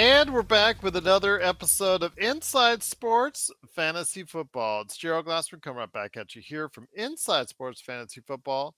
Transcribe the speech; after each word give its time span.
And 0.00 0.32
we're 0.32 0.40
back 0.40 0.82
with 0.82 0.96
another 0.96 1.42
episode 1.42 2.02
of 2.02 2.16
Inside 2.16 2.82
Sports 2.82 3.50
Fantasy 3.76 4.22
Football. 4.22 4.80
It's 4.80 4.96
Gerald 4.96 5.26
Glassman 5.26 5.60
coming 5.60 5.76
right 5.76 5.92
back 5.92 6.16
at 6.16 6.34
you 6.34 6.40
here 6.40 6.70
from 6.70 6.88
Inside 6.94 7.50
Sports 7.50 7.82
Fantasy 7.82 8.22
Football. 8.26 8.74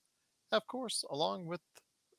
Of 0.51 0.67
course, 0.67 1.05
along 1.09 1.45
with 1.45 1.61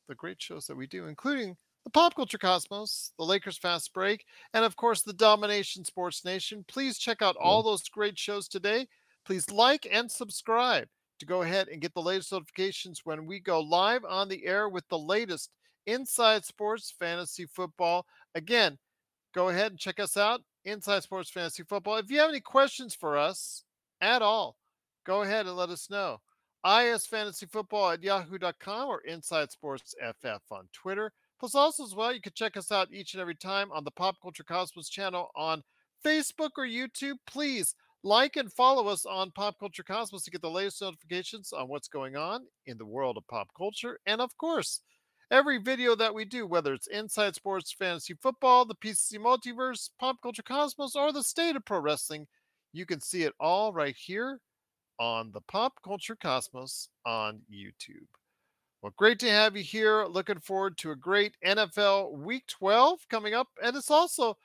the 0.09 0.15
great 0.15 0.41
shows 0.41 0.67
that 0.69 0.77
we 0.79 0.87
do, 0.87 1.05
including 1.07 1.55
the 1.85 1.91
Pop 1.91 2.15
Culture 2.15 2.39
Cosmos, 2.39 3.12
the 3.19 3.27
Lakers 3.27 3.59
Fast 3.59 3.93
Break, 3.93 4.25
and 4.55 4.65
of 4.65 4.75
course 4.75 5.03
the 5.03 5.12
Domination 5.12 5.84
Sports 5.84 6.25
Nation. 6.25 6.65
Please 6.67 6.97
check 6.97 7.21
out 7.21 7.37
all 7.37 7.61
mm-hmm. 7.61 7.73
those 7.73 7.87
great 7.91 8.19
shows 8.19 8.48
today. 8.48 8.87
Please 9.27 9.51
like 9.51 9.87
and 9.93 10.11
subscribe 10.11 10.89
to 11.19 11.27
go 11.27 11.43
ahead 11.43 11.69
and 11.69 11.83
get 11.83 11.93
the 11.93 12.01
latest 12.01 12.33
notifications 12.33 13.03
when 13.05 13.27
we 13.27 13.39
go 13.39 13.61
live 13.61 14.07
on 14.07 14.31
the 14.31 14.47
air 14.47 14.67
with 14.67 14.89
the 14.89 14.98
latest 14.98 15.51
Inside 15.87 16.47
Sports 16.47 16.95
Fantasy 16.98 17.45
Football. 17.45 18.07
Again, 18.34 18.79
go 19.34 19.48
ahead 19.48 19.73
and 19.73 19.79
check 19.79 19.98
us 19.98 20.16
out, 20.16 20.41
Inside 20.65 21.02
Sports 21.02 21.30
Fantasy 21.30 21.65
Football. 21.65 21.97
If 21.97 22.11
you 22.11 22.20
have 22.20 22.30
any 22.30 22.41
questions 22.41 22.95
for 22.95 23.19
us 23.19 23.65
at 24.01 24.23
all, 24.23 24.56
go 25.05 25.23
ahead 25.23 25.47
and 25.47 25.56
let 25.56 25.69
us 25.69 25.91
know. 25.91 26.19
isfantasyfootball 26.65 27.95
at 27.95 28.02
yahoo.com 28.02 28.89
or 28.89 29.01
Inside 29.01 29.51
Sports 29.51 29.95
FF 30.01 30.42
on 30.51 30.69
Twitter. 30.73 31.12
Plus, 31.41 31.55
also 31.55 31.84
as 31.84 31.94
well, 31.94 32.14
you 32.14 32.20
can 32.20 32.33
check 32.34 32.56
us 32.56 32.70
out 32.70 32.92
each 32.92 33.12
and 33.12 33.20
every 33.20 33.34
time 33.34 33.70
on 33.72 33.84
the 33.84 33.91
Pop 33.91 34.17
Culture 34.22 34.44
Cosmos 34.44 34.89
channel 34.89 35.28
on 35.34 35.62
Facebook 36.05 36.50
or 36.56 36.66
YouTube. 36.66 37.16
Please 37.27 37.75
like 38.05 38.37
and 38.37 38.53
follow 38.53 38.87
us 38.87 39.05
on 39.05 39.33
Pop 39.33 39.59
Culture 39.59 39.83
Cosmos 39.83 40.22
to 40.25 40.31
get 40.31 40.42
the 40.42 40.50
latest 40.50 40.81
notifications 40.81 41.53
on 41.53 41.69
what's 41.69 41.89
going 41.89 42.16
on 42.16 42.42
in 42.66 42.78
the 42.78 42.87
world 42.87 43.16
of 43.16 43.27
pop 43.27 43.48
culture. 43.56 43.98
And 44.06 44.20
of 44.20 44.37
course, 44.37 44.81
every 45.30 45.58
video 45.58 45.94
that 45.97 46.14
we 46.14 46.25
do, 46.25 46.47
whether 46.47 46.72
it's 46.72 46.86
Inside 46.86 47.34
Sports 47.34 47.72
Fantasy 47.72 48.14
Football, 48.14 48.64
the 48.64 48.75
PCC 48.75 49.19
Multiverse, 49.19 49.91
Pop 49.98 50.16
Culture 50.22 50.42
Cosmos, 50.42 50.97
or 50.97 51.12
the 51.12 51.22
State 51.22 51.56
of 51.56 51.64
Pro 51.64 51.81
Wrestling, 51.81 52.27
you 52.72 52.86
can 52.86 53.00
see 53.00 53.22
it 53.22 53.34
all 53.39 53.72
right 53.72 53.97
here 53.97 54.41
on 54.98 55.31
the 55.33 55.41
Pop 55.42 55.75
Culture 55.84 56.16
Cosmos 56.16 56.89
on 57.06 57.41
YouTube. 57.53 58.06
Well, 58.83 58.92
great 58.97 59.19
to 59.20 59.31
have 59.31 59.56
you 59.56 59.62
here. 59.62 60.05
Looking 60.05 60.41
forward 60.41 60.77
to 60.78 60.91
a 60.91 60.97
great 60.97 61.36
NFL 61.44 62.19
Week 62.19 62.47
12 62.48 63.00
coming 63.09 63.33
up. 63.33 63.48
And 63.62 63.75
it's 63.77 63.91
also 63.91 64.36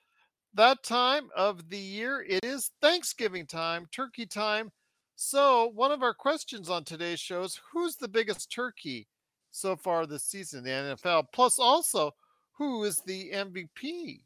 that 0.54 0.82
time 0.84 1.30
of 1.36 1.70
the 1.70 1.78
year. 1.78 2.26
It 2.28 2.46
is 2.46 2.72
Thanksgiving 2.82 3.46
time, 3.46 3.88
turkey 3.92 4.26
time. 4.26 4.72
So, 5.18 5.72
one 5.76 5.92
of 5.92 6.02
our 6.02 6.14
questions 6.14 6.70
on 6.70 6.86
today's 6.86 7.20
show 7.20 7.44
is 7.44 7.60
who's 7.74 7.98
the 7.98 8.08
biggest 8.08 8.50
turkey 8.50 9.08
so 9.52 9.76
far 9.76 10.06
this 10.06 10.24
season 10.24 10.60
in 10.60 10.88
the 10.88 10.96
NFL? 10.96 11.26
Plus, 11.34 11.60
also, 11.60 12.12
who 12.54 12.84
is 12.84 13.02
the 13.02 13.32
MVP 13.32 14.22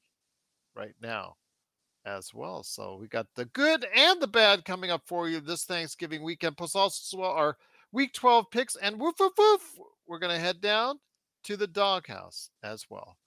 right 0.76 0.96
now 1.02 1.36
as 2.06 2.34
well? 2.34 2.64
So, 2.64 2.98
we 3.00 3.08
got 3.08 3.28
the 3.36 3.46
good 3.46 3.86
and 3.96 4.22
the 4.22 4.28
bad 4.28 4.66
coming 4.66 4.92
up 4.92 5.04
for 5.06 5.30
you 5.30 5.40
this 5.40 5.66
Thanksgiving 5.66 6.24
weekend. 6.24 6.58
Plus, 6.58 6.76
also, 6.76 7.22
our 7.22 7.58
week 7.92 8.14
12 8.14 8.46
picks. 8.52 8.76
And 8.76 9.00
woof, 9.00 9.16
woof, 9.20 9.34
woof, 9.38 9.62
we're 10.08 10.20
going 10.20 10.34
to 10.36 10.40
head 10.40 10.60
down 10.60 11.00
to 11.46 11.56
the 11.56 11.68
doghouse 11.68 12.50
as 12.64 12.86
well. 12.90 13.18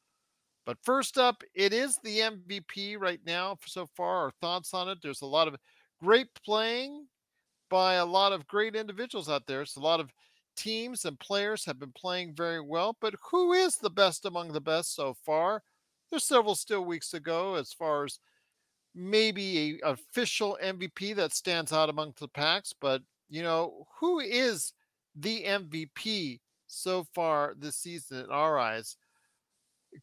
But 0.67 0.79
first 0.83 1.17
up, 1.17 1.43
it 1.55 1.73
is 1.73 1.99
the 2.03 2.19
MVP 2.19 2.99
right 2.99 3.21
now 3.25 3.57
so 3.65 3.87
far. 3.97 4.25
Our 4.25 4.33
thoughts 4.43 4.75
on 4.75 4.89
it. 4.89 4.99
There's 5.01 5.23
a 5.23 5.27
lot 5.27 5.49
of 5.49 5.57
great 6.03 6.27
playing 6.45 7.07
by 7.71 7.95
a 7.95 8.05
lot 8.05 8.33
of 8.33 8.47
great 8.49 8.75
individuals 8.75 9.29
out 9.29 9.47
there. 9.47 9.65
So 9.65 9.81
a 9.81 9.83
lot 9.83 10.01
of 10.01 10.11
teams 10.57 11.05
and 11.05 11.19
players 11.21 11.65
have 11.67 11.79
been 11.79 11.93
playing 11.93 12.35
very 12.35 12.61
well. 12.61 12.97
But 13.01 13.15
who 13.31 13.53
is 13.53 13.77
the 13.77 13.91
best 13.91 14.25
among 14.25 14.53
the 14.53 14.61
best 14.61 14.95
so 14.95 15.15
far? 15.25 15.63
There's 16.11 16.25
several 16.25 16.55
still 16.55 16.85
weeks 16.85 17.11
to 17.11 17.21
go 17.21 17.55
as 17.57 17.73
far 17.73 18.05
as 18.05 18.19
maybe 18.95 19.81
a 19.83 19.91
official 19.91 20.59
MVP 20.63 21.15
that 21.17 21.35
stands 21.35 21.73
out 21.73 21.91
among 21.91 22.15
the 22.19 22.29
packs. 22.29 22.73
But 22.79 23.03
you 23.29 23.43
know, 23.43 23.87
who 24.01 24.21
is 24.21 24.73
the 25.15 25.45
MVP 25.45 26.41
so 26.67 27.07
far 27.15 27.55
this 27.59 27.77
season 27.77 28.25
in 28.25 28.31
our 28.31 28.59
eyes? 28.59 28.97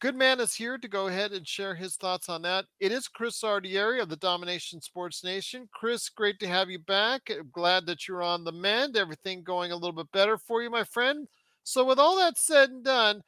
Good 0.00 0.16
man 0.16 0.40
is 0.40 0.54
here 0.54 0.76
to 0.76 0.88
go 0.88 1.06
ahead 1.06 1.32
and 1.32 1.46
share 1.46 1.74
his 1.74 1.96
thoughts 1.96 2.28
on 2.28 2.42
that. 2.42 2.64
It 2.80 2.90
is 2.90 3.06
Chris 3.06 3.40
Ardieri 3.42 4.02
of 4.02 4.08
the 4.08 4.16
Domination 4.16 4.80
Sports 4.80 5.22
Nation. 5.22 5.68
Chris, 5.72 6.08
great 6.08 6.40
to 6.40 6.48
have 6.48 6.68
you 6.68 6.80
back. 6.80 7.30
Uh, 7.30 7.42
glad 7.52 7.86
that 7.86 8.08
you're 8.08 8.22
on 8.22 8.42
the 8.42 8.52
mend. 8.52 8.96
Everything 8.96 9.44
going 9.44 9.70
a 9.70 9.76
little 9.76 9.92
bit 9.92 10.10
better 10.10 10.36
for 10.36 10.62
you, 10.62 10.70
my 10.70 10.84
friend. 10.84 11.28
So, 11.62 11.84
with 11.84 11.98
all 11.98 12.16
that 12.16 12.38
said 12.38 12.70
and 12.70 12.82
done, 12.82 13.22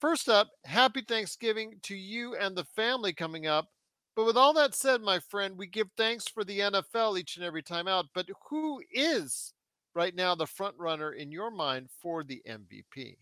first 0.00 0.28
up, 0.28 0.48
happy 0.64 1.02
Thanksgiving 1.02 1.74
to 1.82 1.94
you 1.94 2.34
and 2.34 2.56
the 2.56 2.64
family 2.64 3.12
coming 3.12 3.46
up. 3.46 3.68
But 4.16 4.26
with 4.26 4.36
all 4.36 4.52
that 4.54 4.74
said, 4.74 5.02
my 5.02 5.20
friend, 5.20 5.56
we 5.56 5.66
give 5.68 5.88
thanks 5.96 6.24
for 6.28 6.44
the 6.44 6.58
NFL 6.58 7.20
each 7.20 7.36
and 7.36 7.44
every 7.44 7.62
time 7.62 7.86
out. 7.86 8.06
But 8.14 8.26
who 8.48 8.82
is 8.90 9.52
right 9.94 10.14
now 10.14 10.34
the 10.34 10.46
front 10.46 10.76
runner 10.76 11.12
in 11.12 11.30
your 11.30 11.50
mind 11.50 11.88
for 12.02 12.24
the 12.24 12.42
MVP? 12.48 13.16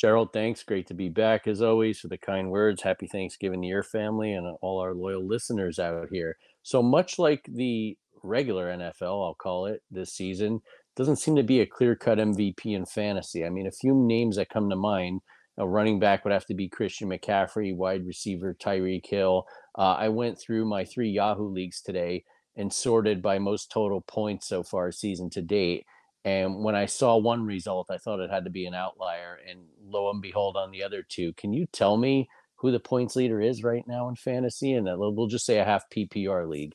Gerald, 0.00 0.32
thanks. 0.32 0.62
Great 0.62 0.86
to 0.86 0.94
be 0.94 1.10
back 1.10 1.46
as 1.46 1.60
always 1.60 2.00
for 2.00 2.08
the 2.08 2.16
kind 2.16 2.50
words. 2.50 2.80
Happy 2.80 3.06
Thanksgiving 3.06 3.60
to 3.60 3.68
your 3.68 3.82
family 3.82 4.32
and 4.32 4.56
all 4.62 4.80
our 4.80 4.94
loyal 4.94 5.26
listeners 5.26 5.78
out 5.78 6.08
here. 6.10 6.38
So 6.62 6.82
much 6.82 7.18
like 7.18 7.44
the 7.46 7.98
regular 8.22 8.74
NFL, 8.74 9.22
I'll 9.26 9.34
call 9.34 9.66
it 9.66 9.82
this 9.90 10.14
season, 10.14 10.62
doesn't 10.96 11.16
seem 11.16 11.36
to 11.36 11.42
be 11.42 11.60
a 11.60 11.66
clear 11.66 11.94
cut 11.96 12.16
MVP 12.16 12.74
in 12.74 12.86
fantasy. 12.86 13.44
I 13.44 13.50
mean, 13.50 13.66
a 13.66 13.70
few 13.70 13.94
names 13.94 14.36
that 14.36 14.48
come 14.48 14.70
to 14.70 14.76
mind. 14.76 15.20
A 15.58 15.68
running 15.68 16.00
back 16.00 16.24
would 16.24 16.32
have 16.32 16.46
to 16.46 16.54
be 16.54 16.70
Christian 16.70 17.10
McCaffrey, 17.10 17.76
wide 17.76 18.06
receiver 18.06 18.56
Tyreek 18.58 19.04
Hill. 19.04 19.44
Uh, 19.76 19.96
I 19.98 20.08
went 20.08 20.40
through 20.40 20.64
my 20.64 20.86
three 20.86 21.10
Yahoo 21.10 21.52
leagues 21.52 21.82
today 21.82 22.24
and 22.56 22.72
sorted 22.72 23.20
by 23.20 23.38
most 23.38 23.70
total 23.70 24.00
points 24.00 24.48
so 24.48 24.62
far 24.62 24.92
season 24.92 25.28
to 25.30 25.42
date. 25.42 25.84
And 26.24 26.62
when 26.62 26.74
I 26.74 26.86
saw 26.86 27.16
one 27.16 27.46
result, 27.46 27.90
I 27.90 27.98
thought 27.98 28.20
it 28.20 28.30
had 28.30 28.44
to 28.44 28.50
be 28.50 28.66
an 28.66 28.74
outlier. 28.74 29.38
And 29.48 29.60
lo 29.82 30.10
and 30.10 30.20
behold, 30.20 30.56
on 30.56 30.70
the 30.70 30.82
other 30.82 31.02
two, 31.02 31.32
can 31.34 31.52
you 31.52 31.66
tell 31.72 31.96
me 31.96 32.28
who 32.56 32.70
the 32.70 32.80
points 32.80 33.16
leader 33.16 33.40
is 33.40 33.64
right 33.64 33.86
now 33.86 34.08
in 34.08 34.16
fantasy? 34.16 34.74
And 34.74 34.86
we'll 34.86 35.26
just 35.28 35.46
say 35.46 35.58
a 35.58 35.64
half 35.64 35.88
PPR 35.88 36.46
league. 36.46 36.74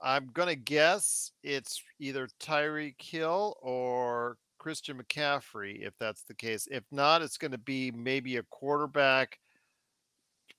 I'm 0.00 0.28
going 0.32 0.48
to 0.48 0.56
guess 0.56 1.32
it's 1.42 1.82
either 1.98 2.28
Tyreek 2.40 3.00
Hill 3.02 3.56
or 3.60 4.38
Christian 4.58 4.98
McCaffrey, 4.98 5.86
if 5.86 5.92
that's 5.98 6.22
the 6.22 6.34
case. 6.34 6.66
If 6.70 6.84
not, 6.90 7.22
it's 7.22 7.38
going 7.38 7.52
to 7.52 7.58
be 7.58 7.90
maybe 7.90 8.36
a 8.36 8.42
quarterback. 8.44 9.38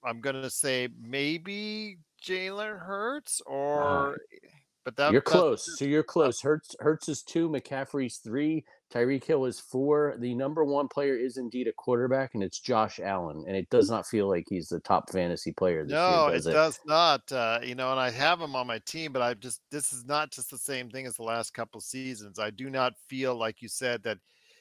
I'm 0.04 0.22
going 0.22 0.42
to 0.42 0.50
say 0.50 0.90
maybe 1.02 1.98
Jalen 2.24 2.80
Hurts 2.80 3.42
or. 3.48 4.14
Uh, 4.14 4.16
but 4.88 4.96
that, 4.96 5.12
you're 5.12 5.20
close. 5.20 5.78
So 5.78 5.84
you're 5.84 6.02
close. 6.02 6.40
Hurts 6.40 6.74
Hurts 6.80 7.10
is 7.10 7.22
two, 7.22 7.50
McCaffrey's 7.50 8.20
three, 8.20 8.64
Tyreek 8.90 9.26
Hill 9.26 9.44
is 9.44 9.60
four. 9.60 10.16
The 10.18 10.34
number 10.34 10.64
one 10.64 10.88
player 10.88 11.14
is 11.18 11.36
indeed 11.36 11.68
a 11.68 11.74
quarterback, 11.74 12.36
and 12.36 12.42
it's 12.42 12.62
Josh 12.62 13.02
Allen. 13.02 13.44
And 13.46 13.58
it 13.58 13.70
does 13.70 13.90
not 13.90 14.08
feel 14.08 14.30
like 14.30 14.46
he's 14.48 14.70
the 14.70 14.80
top 14.80 15.12
fantasy 15.12 15.52
player 15.52 15.84
this 15.84 15.92
no, 15.92 16.28
year. 16.28 16.36
Does 16.36 16.48
it, 16.48 16.52
it, 16.52 16.54
does 16.54 16.80
not. 16.86 17.30
Uh, 17.30 17.60
you 17.62 17.76
know, 17.76 17.92
and 17.92 18.00
I 18.00 18.10
have 18.12 18.40
him 18.40 18.56
on 18.56 18.66
my 18.66 18.80
team, 18.80 19.12
but 19.12 19.22
I 19.22 19.34
just 19.34 19.60
this 19.72 19.92
is 19.92 20.06
not 20.06 20.32
just 20.32 20.50
the 20.50 20.58
same 20.58 20.90
thing 20.90 21.06
as 21.06 21.18
the 21.18 21.24
last 21.24 21.54
couple 21.54 21.82
seasons. 21.82 22.40
I 22.40 22.50
do 22.50 22.70
not 22.70 22.94
feel 23.10 23.36
like 23.36 23.62
you 23.62 23.68
said 23.68 24.04
that 24.04 24.20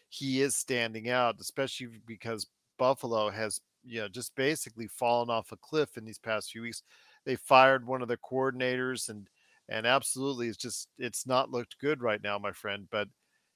he 0.09 0.43
is 0.43 0.57
standing 0.57 1.09
out, 1.09 1.37
especially 1.41 2.01
because 2.05 2.49
Buffalo 2.81 3.31
has 3.31 3.61
you 3.85 4.01
know 4.01 4.09
just 4.09 4.35
basically 4.35 4.89
fallen 4.89 5.31
off 5.31 5.53
a 5.53 5.57
cliff 5.57 5.97
in 5.97 6.05
these 6.05 6.19
past 6.19 6.51
few 6.51 6.63
weeks. 6.63 6.83
They 7.25 7.37
fired 7.37 7.87
one 7.87 8.03
of 8.03 8.09
the 8.09 8.17
coordinators 8.17 9.09
and 9.09 9.29
and 9.69 9.87
absolutely 9.87 10.49
it's 10.49 10.57
just 10.57 10.89
it's 10.99 11.27
not 11.27 11.51
looked 11.51 11.79
good 11.79 12.03
right 12.03 12.23
now 12.23 12.39
my 12.39 12.53
friend 12.53 12.89
but 12.91 13.09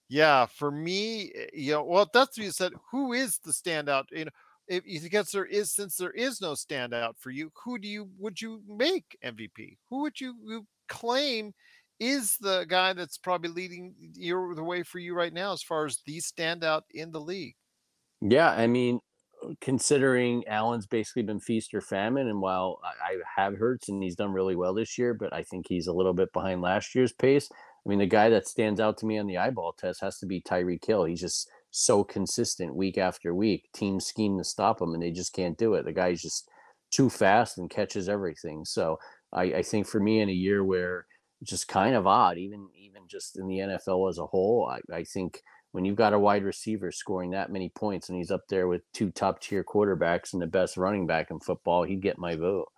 yeah 0.09 0.47
for 0.47 0.71
me 0.71 1.31
eh, 1.35 1.47
you 1.53 1.73
know 1.73 1.85
well 1.85 2.09
that's 2.12 2.37
what 2.37 2.45
you 2.45 2.51
said 2.51 2.73
who 2.91 3.12
is 3.12 3.39
the 3.39 3.53
standout 3.53 4.05
you 4.11 4.25
know 4.25 4.31
if 4.69 4.85
you 4.87 5.09
guess 5.09 5.33
there 5.33 5.45
is 5.47 5.73
since 5.73 5.97
there 5.97 6.12
is 6.12 6.41
no 6.41 6.53
standout 6.53 7.19
for 7.19 7.31
you 7.31 7.51
who 7.65 7.79
do 7.79 7.89
you 7.89 8.09
would 8.19 8.41
you 8.41 8.62
make 8.67 9.17
mvp 9.25 9.77
who 9.89 10.03
would 10.03 10.21
you, 10.21 10.35
you 10.45 10.67
claim 10.89 11.53
is 11.99 12.37
the 12.41 12.65
guy 12.69 12.93
that's 12.95 13.19
probably 13.19 13.51
leading 13.51 13.95
your 14.15 14.55
the 14.55 14.65
way 14.65 14.83
for 14.83 14.99
you 14.99 15.15
right 15.15 15.33
now 15.35 15.53
as 15.53 15.62
far 15.62 15.85
as 15.85 16.01
the 16.07 16.19
standout 16.19 16.83
in 16.95 17.12
the 17.12 17.21
league? 17.21 17.55
Yeah 18.21 18.51
i 18.51 18.67
mean 18.67 19.01
considering 19.60 20.46
Allen's 20.46 20.87
basically 20.87 21.22
been 21.22 21.40
feast 21.40 21.75
or 21.75 21.81
famine, 21.81 22.28
and 22.28 22.40
while 22.40 22.81
I, 22.84 23.12
I 23.12 23.42
have 23.42 23.56
Hurts 23.56 23.88
and 23.88 24.02
he's 24.02 24.16
done 24.16 24.32
really 24.32 24.56
well 24.56 24.75
this 24.75 24.98
year, 24.98 25.14
but 25.14 25.32
I 25.32 25.42
think 25.42 25.66
he's 25.69 25.87
a 25.87 25.92
little 25.92 26.12
bit 26.12 26.32
behind 26.32 26.60
last 26.60 26.94
year's 26.94 27.12
pace. 27.12 27.48
I 27.52 27.88
mean, 27.88 27.98
the 27.98 28.06
guy 28.06 28.28
that 28.28 28.46
stands 28.46 28.81
out 28.81 28.98
to 28.98 29.06
me 29.06 29.19
on 29.19 29.26
the 29.26 29.38
eyeball 29.38 29.72
test 29.72 30.02
has 30.02 30.19
to 30.19 30.26
be 30.26 30.42
Tyreek 30.42 30.84
Hill. 30.84 31.04
He's 31.04 31.20
just 31.20 31.48
so 31.70 32.04
consistent 32.04 32.75
week 32.75 32.98
after 32.98 33.34
week. 33.34 33.69
Teams 33.72 34.06
scheme 34.06 34.37
to 34.38 34.44
stop 34.44 34.82
him, 34.82 34.92
and 34.94 35.02
they 35.02 35.10
just 35.10 35.32
can't 35.32 35.56
do 35.56 35.75
it. 35.75 35.84
The 35.84 35.92
guy's 35.92 36.20
just 36.20 36.48
too 36.90 37.08
fast 37.08 37.58
and 37.58 37.70
catches 37.70 38.08
everything. 38.08 38.64
So 38.64 38.98
I, 39.32 39.42
I 39.44 39.62
think 39.62 39.87
for 39.87 40.00
me, 40.00 40.20
in 40.20 40.28
a 40.28 40.32
year 40.32 40.64
where 40.64 41.06
is 41.48 41.64
kind 41.64 41.94
of 41.94 42.06
odd, 42.06 42.38
even 42.38 42.69
even 42.76 43.02
just 43.08 43.38
in 43.38 43.46
the 43.46 43.58
NFL 43.58 44.10
as 44.10 44.19
a 44.19 44.26
whole. 44.26 44.70
I, 44.70 44.94
I 44.94 45.04
think 45.04 45.42
when 45.72 45.84
you've 45.84 45.96
got 45.96 46.12
a 46.12 46.19
wide 46.19 46.44
receiver 46.44 46.90
scoring 46.90 47.31
that 47.31 47.52
many 47.52 47.69
points 47.69 48.08
and 48.08 48.19
he's 48.19 48.31
up 48.31 48.43
there 48.49 48.67
with 48.67 48.82
two 48.93 49.11
top 49.11 49.40
tier 49.40 49.64
quarterbacks 49.64 50.32
and 50.32 50.43
the 50.43 50.46
best 50.46 50.76
running 50.76 51.06
back 51.06 51.31
in 51.31 51.40
football, 51.40 51.84
he'd 51.84 52.02
get 52.02 52.19
my 52.19 52.34
vote. 52.34 52.69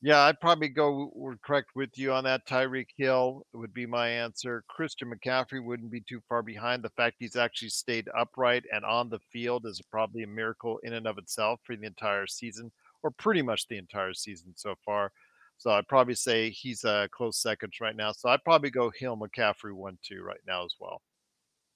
Yeah, 0.00 0.20
I'd 0.20 0.38
probably 0.38 0.68
go 0.68 1.10
correct 1.44 1.70
with 1.74 1.90
you 1.96 2.12
on 2.12 2.22
that. 2.22 2.46
Tyreek 2.46 2.86
Hill 2.96 3.44
would 3.52 3.74
be 3.74 3.84
my 3.84 4.08
answer. 4.08 4.62
Christian 4.68 5.10
McCaffrey 5.10 5.64
wouldn't 5.64 5.90
be 5.90 6.02
too 6.02 6.20
far 6.28 6.40
behind. 6.40 6.84
The 6.84 6.90
fact 6.90 7.16
he's 7.18 7.34
actually 7.34 7.70
stayed 7.70 8.08
upright 8.16 8.62
and 8.72 8.84
on 8.84 9.08
the 9.08 9.18
field 9.32 9.66
is 9.66 9.82
probably 9.90 10.22
a 10.22 10.28
miracle 10.28 10.78
in 10.84 10.92
and 10.92 11.08
of 11.08 11.18
itself 11.18 11.58
for 11.64 11.74
the 11.74 11.86
entire 11.86 12.28
season, 12.28 12.70
or 13.02 13.10
pretty 13.10 13.42
much 13.42 13.66
the 13.66 13.76
entire 13.76 14.14
season 14.14 14.52
so 14.54 14.76
far. 14.84 15.10
So 15.56 15.72
I'd 15.72 15.88
probably 15.88 16.14
say 16.14 16.50
he's 16.50 16.84
a 16.84 17.08
close 17.10 17.42
second 17.42 17.72
right 17.80 17.96
now. 17.96 18.12
So 18.12 18.28
I'd 18.28 18.44
probably 18.44 18.70
go 18.70 18.92
Hill 18.96 19.16
McCaffrey 19.16 19.72
one 19.72 19.98
two 20.04 20.22
right 20.22 20.38
now 20.46 20.64
as 20.64 20.76
well. 20.78 21.02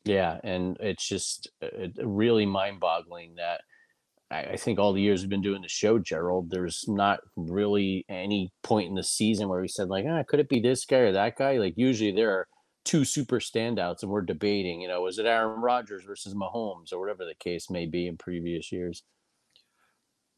Yeah, 0.05 0.39
and 0.43 0.77
it's 0.81 1.07
just 1.07 1.49
uh, 1.63 1.89
really 2.05 2.45
mind 2.47 2.81
boggling 2.81 3.37
that 3.37 3.61
I, 4.33 4.43
I 4.53 4.57
think 4.57 4.79
all 4.79 4.93
the 4.93 5.01
years 5.01 5.21
we've 5.21 5.31
been 5.31 5.43
doing 5.43 5.63
the 5.63 5.69
show, 5.69 5.99
Gerald, 5.99 6.51
there's 6.51 6.85
not 6.89 7.21
really 7.37 8.05
any 8.09 8.53
point 8.63 8.89
in 8.89 8.95
the 8.95 9.05
season 9.05 9.49
where 9.49 9.61
we 9.61 9.69
said 9.69 9.89
like, 9.89 10.05
ah, 10.09 10.23
could 10.27 10.41
it 10.41 10.49
be 10.49 10.61
this 10.61 10.85
guy 10.85 10.99
or 10.99 11.13
that 11.13 11.37
guy? 11.37 11.59
Like 11.59 11.75
usually 11.77 12.13
there 12.13 12.33
are 12.33 12.49
two 12.85 13.05
super 13.05 13.39
standouts, 13.39 14.03
and 14.03 14.11
we're 14.11 14.23
debating, 14.23 14.81
you 14.81 14.89
know, 14.89 15.03
was 15.03 15.19
it 15.19 15.27
Aaron 15.27 15.61
Rodgers 15.61 16.03
versus 16.05 16.35
Mahomes 16.35 16.93
or 16.93 16.99
whatever 16.99 17.25
the 17.25 17.35
case 17.39 17.71
may 17.71 17.87
be 17.87 18.09
in 18.09 18.17
previous 18.17 18.73
years. 18.73 19.05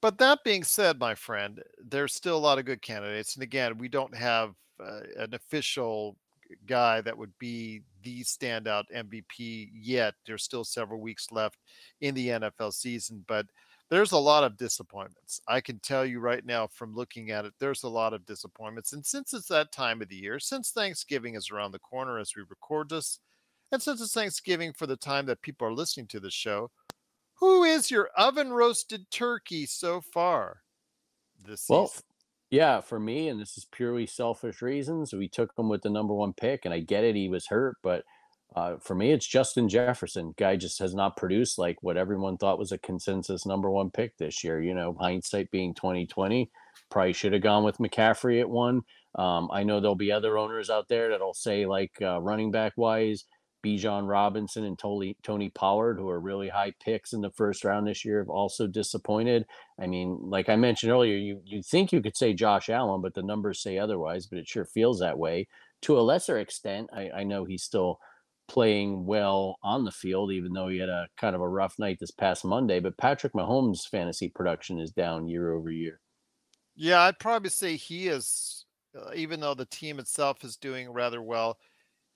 But 0.03 0.19
that 0.19 0.41
being 0.45 0.65
said, 0.65 0.99
my 0.99 1.15
friend, 1.15 1.63
there's 1.83 2.13
still 2.13 2.37
a 2.37 2.39
lot 2.39 2.59
of 2.59 2.67
good 2.67 2.83
candidates, 2.83 3.35
and 3.35 3.43
again, 3.43 3.79
we 3.79 3.89
don't 3.89 4.15
have 4.15 4.51
uh, 4.79 5.01
an 5.17 5.33
official 5.33 6.19
guy 6.67 7.01
that 7.01 7.17
would 7.17 7.33
be 7.39 7.83
the 8.03 8.23
standout 8.23 8.85
MVP 8.95 9.71
yet. 9.75 10.15
There's 10.27 10.45
still 10.45 10.65
several 10.65 11.01
weeks 11.01 11.33
left 11.33 11.59
in 12.01 12.15
the 12.15 12.29
NFL 12.29 12.73
season, 12.73 13.25
but 13.27 13.47
there's 13.91 14.13
a 14.13 14.19
lot 14.19 14.45
of 14.45 14.57
disappointments. 14.57 15.41
I 15.47 15.61
can 15.61 15.79
tell 15.81 16.05
you 16.05 16.21
right 16.21 16.45
now 16.45 16.67
from 16.67 16.95
looking 16.95 17.31
at 17.31 17.45
it, 17.45 17.53
there's 17.59 17.83
a 17.83 17.89
lot 17.89 18.13
of 18.13 18.27
disappointments. 18.27 18.93
And 18.93 19.05
since 19.05 19.35
it's 19.35 19.49
that 19.49 19.73
time 19.73 20.03
of 20.03 20.09
the 20.09 20.17
year, 20.17 20.39
since 20.41 20.71
Thanksgiving 20.71 21.35
is 21.35 21.51
around 21.51 21.73
the 21.73 21.79
corner 21.79 22.19
as 22.19 22.33
we 22.37 22.43
record 22.49 22.89
this, 22.89 23.21
and 23.73 23.83
since 23.83 24.01
it's 24.01 24.13
Thanksgiving 24.15 24.73
for 24.73 24.87
the 24.87 24.97
time 24.97 25.27
that 25.27 25.43
people 25.43 25.67
are 25.67 25.73
listening 25.73 26.07
to 26.09 26.21
the 26.21 26.31
show, 26.31 26.71
who 27.35 27.65
is 27.65 27.91
your 27.91 28.09
oven 28.17 28.53
roasted 28.53 29.11
turkey 29.11 29.67
so 29.67 30.01
far 30.01 30.63
this 31.45 31.63
season? 31.63 32.03
Yeah, 32.55 32.81
for 32.83 33.01
me, 33.01 33.29
and 33.29 33.41
this 33.41 33.59
is 33.59 33.65
purely 33.65 34.07
selfish 34.07 34.63
reasons, 34.63 35.13
we 35.13 35.29
took 35.29 35.51
him 35.59 35.69
with 35.69 35.83
the 35.83 35.91
number 35.91 36.15
one 36.15 36.33
pick, 36.33 36.65
and 36.65 36.73
I 36.73 36.79
get 36.79 37.03
it, 37.03 37.17
he 37.17 37.29
was 37.29 37.49
hurt, 37.49 37.79
but 37.83 38.05
uh, 38.55 38.77
for 38.79 38.95
me, 38.95 39.11
it's 39.11 39.27
Justin 39.27 39.69
Jefferson. 39.69 40.35
Guy 40.37 40.55
just 40.55 40.79
has 40.79 40.95
not 40.95 41.17
produced 41.17 41.59
like 41.59 41.83
what 41.83 41.97
everyone 41.97 42.37
thought 42.37 42.61
was 42.61 42.71
a 42.71 42.79
consensus 42.79 43.45
number 43.45 43.69
one 43.69 43.91
pick 43.91 44.17
this 44.19 44.45
year. 44.45 44.63
You 44.63 44.73
know, 44.73 44.95
hindsight 45.01 45.51
being 45.51 45.75
twenty 45.75 46.07
twenty, 46.07 46.53
probably 46.89 47.13
should 47.15 47.33
have 47.33 47.43
gone 47.43 47.65
with 47.65 47.79
McCaffrey 47.79 48.41
at 48.41 48.49
one. 48.49 48.83
Um, 49.17 49.51
I 49.53 49.65
know 49.65 49.81
there'll 49.81 49.97
be 49.97 50.13
other 50.13 50.39
owners 50.39 50.71
out 50.71 50.87
there 50.89 51.09
that'll 51.09 51.35
say 51.35 51.67
like 51.67 52.01
uh, 52.01 52.21
running 52.21 52.53
back 52.53 52.75
wise, 52.77 53.25
Bijan 53.65 54.07
Robinson 54.09 54.65
and 54.65 54.79
Tony 54.79 55.17
Tony 55.23 55.51
Pollard, 55.51 55.99
who 55.99 56.09
are 56.09 56.21
really 56.21 56.49
high 56.49 56.73
picks 56.81 57.13
in 57.13 57.23
the 57.23 57.31
first 57.31 57.65
round 57.65 57.87
this 57.87 58.05
year, 58.05 58.19
have 58.19 58.29
also 58.29 58.67
disappointed. 58.67 59.47
I 59.79 59.87
mean, 59.87 60.19
like 60.23 60.49
I 60.49 60.57
mentioned 60.57 60.93
earlier, 60.93 61.17
you 61.17 61.41
you 61.45 61.63
think 61.63 61.93
you 61.93 62.03
could 62.03 62.17
say 62.17 62.35
Josh 62.35 62.69
Allen, 62.69 63.01
but 63.03 63.15
the 63.15 63.23
numbers 63.23 63.61
say 63.63 63.79
otherwise. 63.79 64.27
But 64.27 64.39
it 64.39 64.49
sure 64.49 64.65
feels 64.67 65.01
that 65.01 65.19
way. 65.19 65.49
To 65.83 65.99
a 65.99 66.03
lesser 66.03 66.39
extent, 66.39 66.91
I, 66.93 67.11
I 67.11 67.25
know 67.25 67.45
he's 67.45 67.63
still 67.63 68.01
playing 68.49 69.07
well 69.07 69.59
on 69.63 69.85
the 69.85 69.91
field, 69.91 70.31
even 70.33 70.53
though 70.53 70.69
he 70.69 70.79
had 70.79 70.89
a 70.91 71.09
kind 71.17 71.35
of 71.35 71.41
a 71.43 71.49
rough 71.49 71.79
night 71.79 71.99
this 72.01 72.11
past 72.11 72.45
Monday. 72.45 72.81
But 72.81 72.99
Patrick 72.99 73.33
Mahomes' 73.33 73.89
fantasy 73.89 74.29
production 74.29 74.79
is 74.79 74.93
down 74.93 75.29
year 75.29 75.53
over 75.53 75.71
year. 75.71 76.01
Yeah, 76.75 77.03
I'd 77.03 77.19
probably 77.19 77.51
say 77.51 77.77
he 77.77 78.09
is, 78.09 78.67
uh, 78.97 79.13
even 79.15 79.41
though 79.41 79.55
the 79.55 79.67
team 79.67 79.99
itself 79.99 80.45
is 80.45 80.57
doing 80.57 80.91
rather 80.93 81.23
well, 81.23 81.59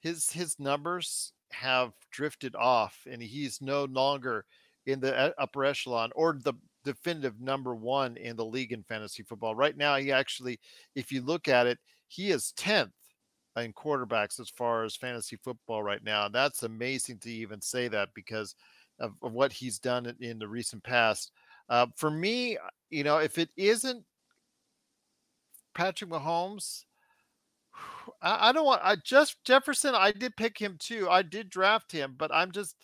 his 0.00 0.30
his 0.30 0.58
numbers 0.58 1.32
have 1.50 1.92
drifted 2.10 2.54
off, 2.56 2.98
and 3.10 3.22
he's 3.22 3.60
no 3.60 3.84
longer 3.84 4.44
in 4.86 5.00
the 5.00 5.34
upper 5.38 5.64
echelon 5.64 6.10
or 6.14 6.38
the 6.42 6.54
definitive 6.84 7.40
number 7.40 7.74
one 7.74 8.16
in 8.16 8.36
the 8.36 8.44
league 8.44 8.72
in 8.72 8.82
fantasy 8.82 9.22
football. 9.22 9.54
Right 9.54 9.76
now, 9.76 9.96
he 9.96 10.10
actually, 10.10 10.58
if 10.94 11.12
you 11.12 11.22
look 11.22 11.48
at 11.48 11.66
it, 11.66 11.78
he 12.08 12.30
is 12.30 12.54
10th 12.56 12.92
in 13.56 13.72
quarterbacks 13.72 14.40
as 14.40 14.48
far 14.48 14.84
as 14.84 14.96
fantasy 14.96 15.36
football 15.36 15.82
right 15.82 16.02
now. 16.02 16.28
That's 16.28 16.62
amazing 16.62 17.18
to 17.18 17.30
even 17.30 17.60
say 17.60 17.88
that 17.88 18.10
because 18.14 18.54
of, 18.98 19.12
of 19.22 19.32
what 19.32 19.52
he's 19.52 19.78
done 19.78 20.14
in, 20.20 20.38
the 20.38 20.48
recent 20.48 20.82
past. 20.82 21.32
Uh, 21.68 21.86
for 21.96 22.10
me, 22.10 22.56
uh, 22.56 22.68
you 22.90 23.04
know, 23.04 23.18
if 23.18 23.38
it 23.38 23.50
isn't 23.56 24.04
Patrick 25.74 26.10
Mahomes, 26.10 26.84
I, 28.20 28.48
I 28.48 28.52
don't 28.52 28.64
want. 28.66 28.82
I 28.84 28.96
just 28.96 29.44
Jefferson. 29.44 29.94
I 29.94 30.12
did 30.12 30.36
pick 30.36 30.58
him 30.58 30.76
too. 30.78 31.08
I 31.08 31.22
did 31.22 31.50
draft 31.50 31.92
him, 31.92 32.14
but 32.18 32.32
I'm 32.32 32.52
just 32.52 32.76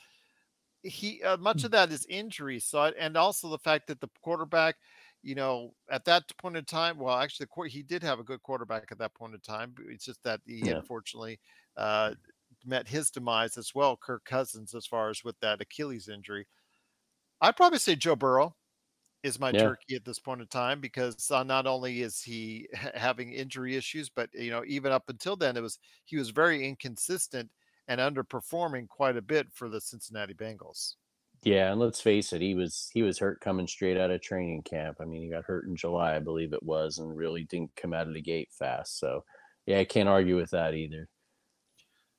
he. 0.83 1.23
Uh, 1.23 1.37
much 1.39 1.63
Mm. 1.63 1.65
of 1.65 1.71
that 1.73 1.93
is 1.93 2.07
injury. 2.07 2.61
So 2.61 2.83
and 2.85 3.17
also 3.17 3.49
the 3.51 3.59
fact 3.59 3.87
that 3.89 4.01
the 4.01 4.09
quarterback 4.23 4.77
you 5.23 5.35
know, 5.35 5.75
at 5.91 6.05
that 6.05 6.25
point 6.37 6.57
in 6.57 6.65
time, 6.67 6.99
well, 6.99 7.17
actually, 7.17 7.47
the 7.47 7.69
he 7.71 7.83
did 7.83 8.03
have 8.03 8.21
a 8.21 8.25
good 8.25 8.43
quarterback 8.43 8.93
at 8.93 8.99
that 8.99 9.15
point 9.15 9.33
in 9.35 9.41
time. 9.41 9.75
It's 9.89 10.05
just 10.05 10.23
that 10.25 10.41
he 10.47 10.69
Yeah. 10.69 10.69
unfortunately 10.69 11.41
uh, 11.79 12.15
met 12.67 12.87
his 12.87 13.11
demise 13.11 13.57
as 13.57 13.75
well, 13.75 13.97
Kirk 13.97 14.25
Cousins, 14.27 14.75
as 14.75 14.87
far 14.87 15.09
as 15.09 15.25
with 15.25 15.39
that 15.41 15.63
Achilles 15.63 16.09
injury. 16.09 16.47
I'd 17.41 17.57
probably 17.57 17.79
say 17.79 17.97
Joe 17.97 18.17
Burrow 18.17 18.55
is 19.25 19.41
my 19.41 19.51
Yeah. 19.51 19.75
turkey 19.75 19.97
at 19.97 20.05
this 20.07 20.21
point 20.21 20.43
in 20.43 20.49
time 20.49 20.81
because 20.81 21.31
uh, 21.33 21.43
not 21.45 21.67
only 21.67 22.03
is 22.03 22.23
he 22.23 22.69
having 22.95 23.33
injury 23.33 23.77
issues, 23.77 24.11
but 24.11 24.31
you 24.35 24.51
know, 24.53 24.65
even 24.67 24.93
up 24.93 25.09
until 25.09 25.37
then, 25.37 25.57
it 25.57 25.63
was 25.63 25.79
he 26.05 26.17
was 26.17 26.31
very 26.31 26.67
inconsistent 26.69 27.51
and 27.89 28.01
underperforming 28.01 28.89
quite 28.89 29.17
a 29.17 29.23
bit 29.23 29.53
for 29.53 29.69
the 29.71 29.81
Cincinnati 29.81 30.35
Bengals. 30.35 30.97
Yeah, 31.43 31.71
and 31.73 31.81
let's 31.81 32.01
face 32.01 32.33
it, 32.33 32.41
he 32.41 32.55
was 32.55 32.89
he 32.95 33.03
was 33.03 33.19
hurt 33.19 33.41
coming 33.41 33.67
straight 33.67 33.99
out 33.99 34.11
of 34.11 34.23
training 34.23 34.63
camp. 34.63 34.97
I 35.01 35.05
mean, 35.05 35.23
he 35.23 35.29
got 35.31 35.45
hurt 35.45 35.67
in 35.67 35.77
July, 35.77 36.17
I 36.17 36.19
believe 36.21 36.53
it 36.55 36.63
was, 36.63 36.99
and 36.99 37.15
really 37.17 37.45
didn't 37.45 37.77
come 37.77 37.93
out 37.93 38.09
of 38.09 38.15
the 38.15 38.23
gate 38.23 38.51
fast. 38.53 38.99
So, 38.99 39.25
yeah, 39.67 39.79
I 39.81 39.85
can't 39.85 40.09
argue 40.09 40.37
with 40.37 40.51
that 40.51 40.75
either. 40.75 41.09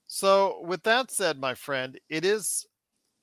So, 0.08 0.62
with 0.62 0.84
that 0.84 1.12
said, 1.12 1.40
my 1.40 1.56
friend, 1.56 2.00
it 2.10 2.24
is 2.26 2.66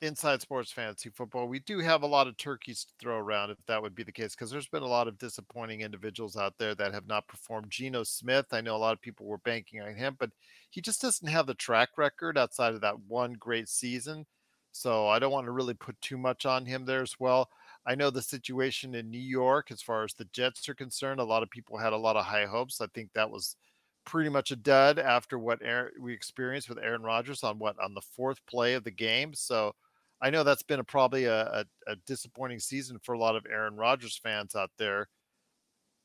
inside 0.02 0.42
sports 0.42 0.73
fantasy 0.73 1.09
football. 1.11 1.49
We 1.49 1.61
do 1.61 1.78
have 1.78 2.02
a 2.02 2.06
lot 2.06 2.26
of 2.26 2.37
turkeys 2.37 2.85
to 2.85 2.92
throw 2.99 3.18
around 3.18 3.50
if 3.50 3.64
that 3.66 3.80
would 3.80 3.94
be 3.94 4.02
the 4.02 4.12
case, 4.12 4.35
because 4.35 4.50
there's 4.50 4.68
been 4.68 4.82
a 4.82 4.87
lot 4.87 5.09
of 5.09 5.16
disappointing 5.18 5.80
individuals 5.80 6.37
out 6.37 6.59
there 6.59 6.75
that 6.75 6.92
have 6.92 7.06
not 7.06 7.28
performed. 7.28 7.71
Geno 7.71 8.02
Smith, 8.02 8.47
I 8.52 8.61
know 8.61 8.76
a 8.76 8.78
lot 8.78 8.92
of 8.92 9.00
people 9.00 9.26
were 9.26 9.38
banking 9.38 9.80
on 9.80 9.94
him, 9.94 10.16
but 10.18 10.30
he 10.71 10.80
just 10.80 11.00
doesn't 11.00 11.28
have 11.28 11.47
the 11.47 11.54
track 11.54 11.90
record 11.97 12.37
outside 12.37 12.75
of 12.75 12.80
that 12.82 13.00
one 13.00 13.35
great 13.35 13.68
season. 13.68 14.26
So, 14.73 15.06
I 15.09 15.18
don't 15.18 15.32
want 15.32 15.47
to 15.47 15.52
really 15.52 15.75
put 15.75 16.00
too 16.00 16.18
much 16.18 16.47
on 16.47 16.66
him 16.66 16.85
there 16.85 17.02
as 17.02 17.21
well. 17.21 17.50
I 17.87 17.94
know 17.94 18.11
the 18.11 18.23
situation 18.23 18.94
in 18.94 19.11
New 19.11 19.18
York, 19.21 19.71
as 19.71 19.82
far 19.82 20.04
as 20.04 20.14
the 20.14 20.25
Jets 20.26 20.68
are 20.68 20.75
concerned, 20.75 21.21
a 21.21 21.25
lot 21.25 21.42
of 21.42 21.50
people 21.50 21.78
had 21.78 21.92
a 21.92 21.97
lot 21.97 22.16
of 22.16 22.25
high 22.25 22.47
hopes. 22.47 22.80
I 22.80 22.87
think 22.94 23.11
that 23.12 23.30
was 23.30 23.56
pretty 24.04 24.30
much 24.30 24.50
a 24.50 24.56
dud 24.56 24.99
after 24.99 25.38
what 25.38 25.61
Aaron, 25.62 25.92
we 26.00 26.12
experienced 26.12 26.68
with 26.68 26.78
Aaron 26.78 27.02
Rodgers 27.02 27.44
on 27.44 27.59
what 27.59 27.78
on 27.80 27.94
the 27.94 28.00
fourth 28.00 28.44
play 28.47 28.75
of 28.75 28.85
the 28.85 28.90
game. 28.90 29.35
So 29.35 29.75
I 30.23 30.31
know 30.31 30.45
that's 30.45 30.62
been 30.62 30.81
a, 30.81 30.85
probably 30.85 31.25
a, 31.25 31.43
a, 31.43 31.64
a 31.88 31.97
disappointing 32.07 32.61
season 32.61 32.99
for 33.02 33.14
a 33.14 33.19
lot 33.19 33.35
of 33.35 33.45
Aaron 33.50 33.76
Rodgers 33.76 34.19
fans 34.23 34.55
out 34.55 34.71
there. 34.79 35.09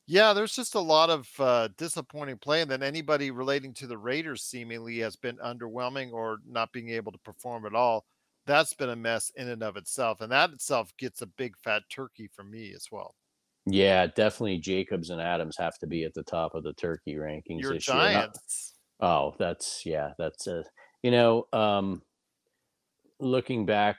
Yeah, 0.07 0.33
there's 0.33 0.55
just 0.55 0.75
a 0.75 0.79
lot 0.79 1.09
of 1.09 1.29
uh, 1.37 1.67
disappointing 1.77 2.37
play, 2.37 2.61
and 2.61 2.71
then 2.71 2.81
anybody 2.81 3.29
relating 3.29 3.73
to 3.75 3.87
the 3.87 3.97
Raiders 3.97 4.43
seemingly 4.43 4.99
has 4.99 5.15
been 5.17 5.37
underwhelming 5.37 6.13
or 6.13 6.39
not 6.47 6.71
being 6.71 6.89
able 6.89 7.11
to 7.11 7.17
perform 7.19 7.65
at 7.65 7.75
all. 7.75 8.05
That's 8.45 8.73
been 8.73 8.89
a 8.89 8.95
mess 8.95 9.31
in 9.35 9.49
and 9.49 9.61
of 9.61 9.75
itself, 9.75 10.21
and 10.21 10.31
that 10.31 10.51
itself 10.51 10.91
gets 10.97 11.21
a 11.21 11.27
big 11.27 11.55
fat 11.57 11.83
turkey 11.91 12.29
from 12.33 12.49
me 12.49 12.71
as 12.73 12.87
well. 12.89 13.15
Yeah, 13.65 14.07
definitely 14.07 14.59
Jacobs 14.59 15.09
and 15.09 15.19
Adams 15.19 15.57
have 15.59 15.77
to 15.79 15.87
be 15.87 16.05
at 16.05 16.13
the 16.13 16.23
top 16.23 16.55
of 16.55 16.63
the 16.63 16.73
turkey 16.73 17.15
rankings 17.15 17.61
Your 17.61 17.73
this 17.73 17.87
year. 17.89 17.97
Not, 17.97 18.37
oh, 19.01 19.35
that's 19.37 19.85
yeah, 19.85 20.11
that's 20.17 20.47
a 20.47 20.63
you 21.03 21.11
know, 21.11 21.47
um, 21.53 22.01
looking 23.19 23.65
back, 23.65 23.97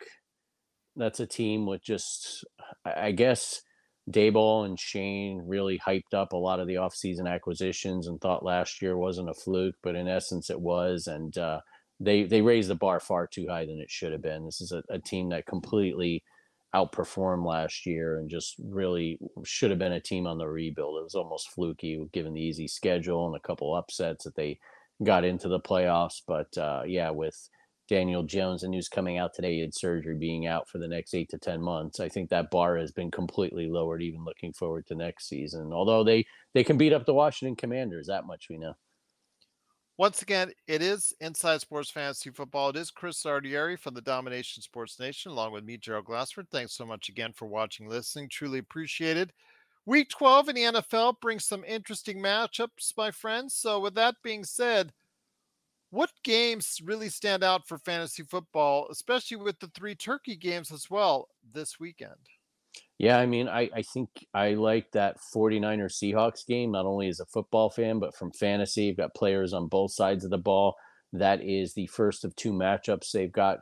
that's 0.97 1.21
a 1.21 1.27
team 1.27 1.67
with 1.67 1.83
just 1.83 2.45
I 2.85 3.13
guess 3.13 3.63
Daboll 4.11 4.65
and 4.65 4.79
Schoen 4.79 5.43
really 5.47 5.79
hyped 5.87 6.15
up 6.15 6.33
a 6.33 6.37
lot 6.37 6.61
of 6.61 6.67
the 6.67 6.75
offseason 6.75 7.29
acquisitions 7.29 8.07
and 8.07 8.21
thought 8.21 8.45
last 8.45 8.81
year 8.81 8.97
wasn't 8.97 9.31
a 9.31 9.35
fluke, 9.35 9.77
but 9.83 9.95
in 9.95 10.09
essence 10.09 10.51
it 10.51 10.61
was. 10.61 11.07
And 11.07 11.37
uh, 11.37 11.61
they 12.01 12.25
they 12.25 12.41
raised 12.43 12.71
the 12.71 12.75
bar 12.75 13.01
far 13.01 13.27
too 13.27 13.47
high 13.49 13.67
than 13.67 13.81
it 13.81 13.91
should 13.91 14.13
have 14.13 14.23
been. 14.23 14.45
This 14.45 14.61
is 14.61 14.73
a, 14.73 14.83
a 14.91 14.99
team 14.99 15.29
that 15.31 15.47
completely 15.47 16.25
outperformed 16.75 17.47
last 17.47 17.87
year 17.87 18.19
and 18.19 18.29
just 18.29 18.55
really 18.63 19.19
should 19.45 19.71
have 19.71 19.79
been 19.79 19.93
a 19.93 20.01
team 20.01 20.27
on 20.27 20.39
the 20.39 20.47
rebuild. 20.47 20.99
It 20.99 21.05
was 21.05 21.15
almost 21.15 21.51
fluky 21.51 21.99
given 22.13 22.35
the 22.35 22.43
easy 22.43 22.69
schedule 22.69 23.27
and 23.27 23.37
a 23.37 23.47
couple 23.47 23.75
upsets 23.75 24.25
that 24.25 24.37
they 24.37 24.59
got 25.03 25.25
into 25.25 25.49
the 25.49 25.61
playoffs. 25.61 26.21
But 26.27 26.57
uh, 26.59 26.83
yeah, 26.87 27.11
with 27.11 27.49
Daniel 27.89 28.23
Jones, 28.23 28.61
the 28.61 28.69
news 28.69 28.89
coming 28.89 29.17
out 29.17 29.33
today, 29.35 29.55
he 29.55 29.61
had 29.61 29.75
surgery 29.75 30.15
being 30.15 30.47
out 30.47 30.69
for 30.69 30.79
the 30.79 30.87
next 30.87 31.15
eight 31.15 31.31
to 31.31 31.39
ten 31.39 31.61
months. 31.61 32.01
I 32.01 32.09
think 32.09 32.29
that 32.31 32.51
bar 32.51 32.77
has 32.77 32.93
been 32.93 33.11
completely 33.11 33.67
lowered, 33.67 34.03
even 34.03 34.25
looking 34.25 34.53
forward 34.53 34.87
to 34.87 34.95
next 34.95 35.29
season. 35.29 35.73
Although 35.73 36.05
they 36.05 36.27
they 36.55 36.63
can 36.63 36.77
beat 36.77 36.93
up 36.93 37.07
the 37.07 37.15
Washington 37.15 37.57
Commanders, 37.57 38.07
that 38.07 38.27
much 38.27 38.49
we 38.51 38.59
know. 38.59 38.75
Once 39.97 40.23
again, 40.23 40.53
it 40.69 40.81
is 40.81 41.13
Inside 41.21 41.61
Sports 41.61 41.91
Fantasy 41.91 42.31
Football. 42.31 42.71
It 42.71 42.77
is 42.77 42.91
Chris 42.93 43.21
Sardieri 43.21 43.77
from 43.77 43.95
the 43.95 44.01
Domination 44.01 44.63
Sports 44.63 45.01
Nation, 45.01 45.33
along 45.33 45.53
with 45.53 45.65
me, 45.65 45.77
Gerald 45.77 46.05
Glassford. 46.05 46.47
Thanks 46.53 46.75
so 46.75 46.87
much 46.87 47.09
again 47.09 47.33
for 47.33 47.47
watching, 47.47 47.89
listening. 47.89 48.29
Truly 48.29 48.61
appreciated. 48.61 49.33
Week 49.87 50.09
12 50.09 50.51
in 50.51 50.55
the 50.55 50.63
NFL 50.63 51.21
brings 51.21 51.47
some 51.47 51.65
interesting 51.65 52.23
matchups, 52.23 52.97
my 52.97 53.11
friends. 53.11 53.55
So, 53.55 53.81
with 53.81 53.95
that 53.97 54.15
being 54.23 54.45
said, 54.45 54.93
what 55.91 56.11
games 56.23 56.81
really 56.85 57.09
stand 57.09 57.43
out 57.43 57.67
for 57.67 57.79
fantasy 57.79 58.23
football, 58.23 58.89
especially 58.91 59.39
with 59.39 59.59
the 59.61 59.69
three 59.69 59.95
turkey 59.95 60.37
games 60.37 60.71
as 60.71 60.91
well 60.91 61.29
this 61.53 61.81
weekend? 61.81 62.29
Yeah, 62.99 63.19
I 63.19 63.27
mean, 63.27 63.49
I, 63.49 63.71
I 63.75 63.83
think 63.83 64.09
I 64.35 64.55
like 64.55 64.91
that 64.93 65.19
49er 65.35 65.91
Seahawks 65.91 66.47
game, 66.47 66.73
not 66.73 66.85
only 66.85 67.09
as 67.09 67.21
a 67.21 67.27
football 67.27 67.71
fan, 67.71 68.01
but 68.01 68.15
from 68.15 68.33
fantasy. 68.33 68.85
You've 68.85 68.97
got 68.97 69.15
players 69.15 69.53
on 69.53 69.69
both 69.69 69.93
sides 69.93 70.25
of 70.25 70.31
the 70.31 70.39
ball. 70.39 70.75
That 71.13 71.43
is 71.43 71.75
the 71.75 71.87
first 71.87 72.25
of 72.25 72.35
two 72.35 72.53
matchups 72.53 73.13
they've 73.13 73.33
got. 73.33 73.61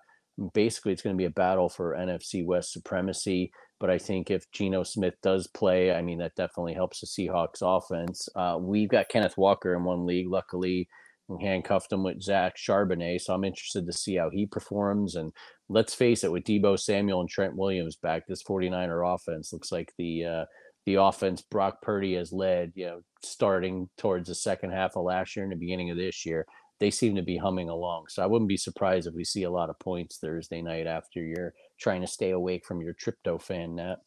Basically, 0.54 0.92
it's 0.92 1.02
going 1.02 1.14
to 1.14 1.18
be 1.18 1.26
a 1.26 1.30
battle 1.30 1.68
for 1.68 1.94
NFC 1.94 2.44
West 2.44 2.72
supremacy. 2.72 3.52
But 3.78 3.90
I 3.90 3.98
think 3.98 4.30
if 4.30 4.50
Geno 4.52 4.84
Smith 4.84 5.14
does 5.22 5.46
play, 5.48 5.92
I 5.92 6.00
mean, 6.00 6.18
that 6.18 6.34
definitely 6.34 6.72
helps 6.72 7.00
the 7.00 7.06
Seahawks 7.06 7.60
offense. 7.60 8.28
Uh, 8.34 8.56
we've 8.58 8.88
got 8.88 9.10
Kenneth 9.10 9.36
Walker 9.36 9.74
in 9.74 9.84
one 9.84 10.06
league. 10.06 10.30
Luckily, 10.30 10.88
we 11.28 11.44
handcuffed 11.44 11.92
him 11.92 12.04
with 12.04 12.22
Zach 12.22 12.56
Charbonnet. 12.56 13.20
So 13.20 13.34
I'm 13.34 13.44
interested 13.44 13.86
to 13.86 13.92
see 13.92 14.16
how 14.16 14.30
he 14.30 14.46
performs. 14.46 15.16
And 15.16 15.32
let's 15.68 15.94
face 15.94 16.22
it, 16.24 16.30
with 16.30 16.44
Deebo 16.44 16.78
Samuel 16.78 17.20
and 17.20 17.28
Trent 17.28 17.56
Williams 17.56 17.96
back, 17.96 18.26
this 18.26 18.42
49er 18.44 19.14
offense 19.14 19.52
looks 19.52 19.72
like 19.72 19.92
the 19.98 20.24
uh, 20.24 20.44
the 20.84 20.94
offense 20.94 21.42
Brock 21.42 21.82
Purdy 21.82 22.14
has 22.14 22.32
led, 22.32 22.72
you 22.76 22.86
know, 22.86 23.00
starting 23.22 23.88
towards 23.98 24.28
the 24.28 24.36
second 24.36 24.70
half 24.70 24.96
of 24.96 25.02
last 25.02 25.34
year 25.34 25.42
and 25.42 25.50
the 25.50 25.56
beginning 25.56 25.90
of 25.90 25.96
this 25.96 26.24
year. 26.24 26.46
They 26.78 26.92
seem 26.92 27.16
to 27.16 27.22
be 27.22 27.38
humming 27.38 27.68
along. 27.68 28.04
So 28.08 28.22
I 28.22 28.26
wouldn't 28.26 28.48
be 28.48 28.56
surprised 28.56 29.08
if 29.08 29.14
we 29.14 29.24
see 29.24 29.42
a 29.44 29.50
lot 29.50 29.70
of 29.70 29.78
points 29.80 30.18
Thursday 30.18 30.62
night 30.62 30.86
after 30.86 31.24
you're 31.24 31.54
trying 31.80 32.02
to 32.02 32.06
stay 32.06 32.30
awake 32.30 32.64
from 32.64 32.80
your 32.80 32.94
tryptophan 32.94 33.74
nap. 33.74 33.98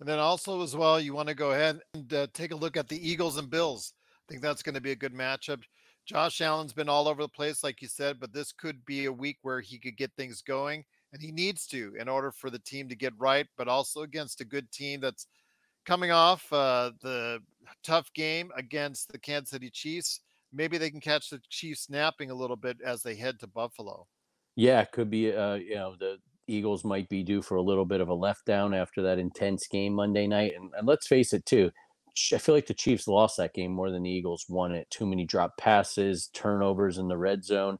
And 0.00 0.08
then 0.08 0.18
also 0.18 0.62
as 0.62 0.74
well, 0.74 0.98
you 1.00 1.14
want 1.14 1.28
to 1.28 1.34
go 1.34 1.52
ahead 1.52 1.78
and 1.94 2.12
uh, 2.12 2.26
take 2.34 2.52
a 2.52 2.56
look 2.56 2.76
at 2.76 2.88
the 2.88 3.08
Eagles 3.08 3.38
and 3.38 3.48
Bills. 3.48 3.92
I 4.12 4.32
think 4.32 4.42
that's 4.42 4.62
going 4.62 4.74
to 4.74 4.80
be 4.80 4.90
a 4.90 4.96
good 4.96 5.14
matchup. 5.14 5.62
Josh 6.06 6.40
Allen's 6.40 6.72
been 6.72 6.88
all 6.88 7.08
over 7.08 7.22
the 7.22 7.28
place, 7.28 7.64
like 7.64 7.82
you 7.82 7.88
said, 7.88 8.20
but 8.20 8.32
this 8.32 8.52
could 8.52 8.84
be 8.84 9.06
a 9.06 9.12
week 9.12 9.38
where 9.42 9.60
he 9.60 9.76
could 9.76 9.96
get 9.96 10.12
things 10.16 10.40
going, 10.40 10.84
and 11.12 11.20
he 11.20 11.32
needs 11.32 11.66
to 11.66 11.94
in 11.98 12.08
order 12.08 12.30
for 12.30 12.48
the 12.48 12.60
team 12.60 12.88
to 12.88 12.94
get 12.94 13.12
right, 13.18 13.46
but 13.58 13.66
also 13.66 14.02
against 14.02 14.40
a 14.40 14.44
good 14.44 14.70
team 14.70 15.00
that's 15.00 15.26
coming 15.84 16.12
off 16.12 16.50
uh, 16.52 16.92
the 17.02 17.40
tough 17.82 18.12
game 18.14 18.52
against 18.56 19.10
the 19.10 19.18
Kansas 19.18 19.50
City 19.50 19.68
Chiefs. 19.68 20.20
Maybe 20.52 20.78
they 20.78 20.90
can 20.90 21.00
catch 21.00 21.30
the 21.30 21.40
Chiefs 21.50 21.90
napping 21.90 22.30
a 22.30 22.34
little 22.34 22.56
bit 22.56 22.76
as 22.84 23.02
they 23.02 23.16
head 23.16 23.40
to 23.40 23.48
Buffalo. 23.48 24.06
Yeah, 24.54 24.80
it 24.82 24.92
could 24.92 25.10
be. 25.10 25.32
Uh, 25.32 25.54
you 25.54 25.74
know, 25.74 25.96
the 25.98 26.18
Eagles 26.46 26.84
might 26.84 27.08
be 27.08 27.24
due 27.24 27.42
for 27.42 27.56
a 27.56 27.62
little 27.62 27.84
bit 27.84 28.00
of 28.00 28.10
a 28.10 28.16
letdown 28.16 28.76
after 28.76 29.02
that 29.02 29.18
intense 29.18 29.66
game 29.66 29.92
Monday 29.92 30.28
night, 30.28 30.52
and, 30.54 30.70
and 30.78 30.86
let's 30.86 31.08
face 31.08 31.32
it, 31.32 31.44
too 31.46 31.72
I 32.32 32.38
feel 32.38 32.54
like 32.54 32.66
the 32.66 32.74
Chiefs 32.74 33.08
lost 33.08 33.36
that 33.36 33.54
game 33.54 33.72
more 33.72 33.90
than 33.90 34.02
the 34.02 34.10
Eagles 34.10 34.46
won 34.48 34.72
it. 34.72 34.88
Too 34.90 35.06
many 35.06 35.24
drop 35.24 35.56
passes, 35.58 36.28
turnovers 36.28 36.98
in 36.98 37.08
the 37.08 37.16
red 37.18 37.44
zone. 37.44 37.78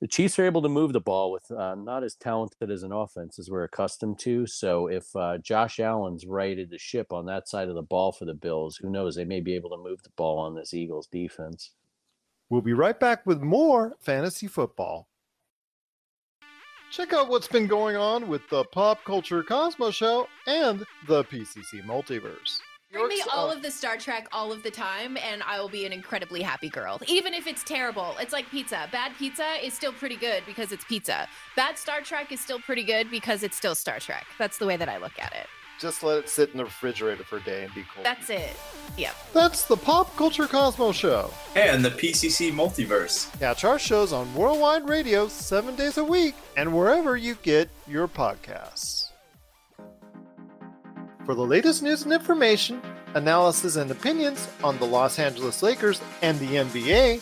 The 0.00 0.08
Chiefs 0.08 0.38
are 0.38 0.44
able 0.44 0.62
to 0.62 0.68
move 0.68 0.92
the 0.92 1.00
ball 1.00 1.30
with 1.30 1.48
uh, 1.50 1.76
not 1.76 2.02
as 2.02 2.16
talented 2.16 2.70
as 2.70 2.82
an 2.82 2.92
offense 2.92 3.38
as 3.38 3.50
we're 3.50 3.64
accustomed 3.64 4.18
to. 4.20 4.46
So 4.46 4.88
if 4.88 5.14
uh, 5.14 5.38
Josh 5.38 5.78
Allen's 5.78 6.26
righted 6.26 6.70
the 6.70 6.78
ship 6.78 7.12
on 7.12 7.26
that 7.26 7.48
side 7.48 7.68
of 7.68 7.76
the 7.76 7.82
ball 7.82 8.10
for 8.10 8.24
the 8.24 8.34
Bills, 8.34 8.76
who 8.76 8.90
knows? 8.90 9.14
They 9.14 9.24
may 9.24 9.40
be 9.40 9.54
able 9.54 9.70
to 9.70 9.76
move 9.76 10.02
the 10.02 10.10
ball 10.16 10.38
on 10.38 10.54
this 10.54 10.74
Eagles 10.74 11.06
defense. 11.06 11.70
We'll 12.50 12.62
be 12.62 12.72
right 12.72 12.98
back 12.98 13.24
with 13.26 13.42
more 13.42 13.94
fantasy 14.00 14.48
football. 14.48 15.08
Check 16.90 17.12
out 17.12 17.28
what's 17.28 17.48
been 17.48 17.66
going 17.66 17.96
on 17.96 18.28
with 18.28 18.42
the 18.50 18.64
Pop 18.64 19.04
Culture 19.04 19.42
Cosmos 19.42 19.94
Show 19.94 20.26
and 20.46 20.84
the 21.06 21.24
PCC 21.24 21.82
Multiverse. 21.86 22.60
Bring 22.92 23.08
me 23.08 23.22
all 23.32 23.50
of 23.50 23.62
the 23.62 23.70
Star 23.70 23.96
Trek 23.96 24.28
all 24.32 24.52
of 24.52 24.62
the 24.62 24.70
time, 24.70 25.16
and 25.16 25.42
I 25.44 25.58
will 25.58 25.70
be 25.70 25.86
an 25.86 25.92
incredibly 25.92 26.42
happy 26.42 26.68
girl. 26.68 27.00
Even 27.08 27.32
if 27.32 27.46
it's 27.46 27.64
terrible, 27.64 28.14
it's 28.20 28.34
like 28.34 28.48
pizza. 28.50 28.86
Bad 28.92 29.12
pizza 29.18 29.54
is 29.64 29.72
still 29.72 29.92
pretty 29.92 30.16
good 30.16 30.42
because 30.44 30.72
it's 30.72 30.84
pizza. 30.84 31.26
Bad 31.56 31.78
Star 31.78 32.02
Trek 32.02 32.30
is 32.32 32.40
still 32.40 32.60
pretty 32.60 32.84
good 32.84 33.10
because 33.10 33.42
it's 33.42 33.56
still 33.56 33.74
Star 33.74 33.98
Trek. 33.98 34.26
That's 34.38 34.58
the 34.58 34.66
way 34.66 34.76
that 34.76 34.90
I 34.90 34.98
look 34.98 35.18
at 35.18 35.32
it. 35.32 35.46
Just 35.80 36.02
let 36.02 36.18
it 36.18 36.28
sit 36.28 36.50
in 36.50 36.58
the 36.58 36.64
refrigerator 36.64 37.24
for 37.24 37.38
a 37.38 37.42
day 37.42 37.64
and 37.64 37.74
be 37.74 37.82
cool. 37.94 38.04
That's 38.04 38.28
it. 38.28 38.54
Yep. 38.98 39.16
That's 39.32 39.64
the 39.64 39.76
Pop 39.76 40.14
Culture 40.16 40.46
Cosmos 40.46 40.94
Show. 40.94 41.32
And 41.56 41.82
the 41.82 41.90
PCC 41.90 42.52
Multiverse. 42.52 43.36
Catch 43.40 43.64
our 43.64 43.78
shows 43.78 44.12
on 44.12 44.32
Worldwide 44.34 44.86
Radio 44.86 45.28
seven 45.28 45.74
days 45.74 45.96
a 45.96 46.04
week 46.04 46.34
and 46.58 46.76
wherever 46.76 47.16
you 47.16 47.36
get 47.42 47.70
your 47.88 48.06
podcasts. 48.06 49.11
For 51.24 51.36
the 51.36 51.46
latest 51.46 51.84
news 51.84 52.02
and 52.02 52.12
information, 52.12 52.82
analysis 53.14 53.76
and 53.76 53.88
opinions 53.92 54.48
on 54.64 54.76
the 54.78 54.84
Los 54.84 55.20
Angeles 55.20 55.62
Lakers 55.62 56.00
and 56.20 56.36
the 56.40 56.56
NBA, 56.56 57.20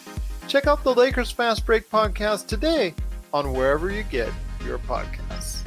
check 0.48 0.66
out 0.66 0.82
the 0.82 0.94
Lakers 0.94 1.30
Fast 1.30 1.66
Break 1.66 1.90
podcast 1.90 2.46
today 2.46 2.94
on 3.34 3.52
wherever 3.52 3.90
you 3.90 4.02
get 4.04 4.32
your 4.64 4.78
podcasts. 4.78 5.66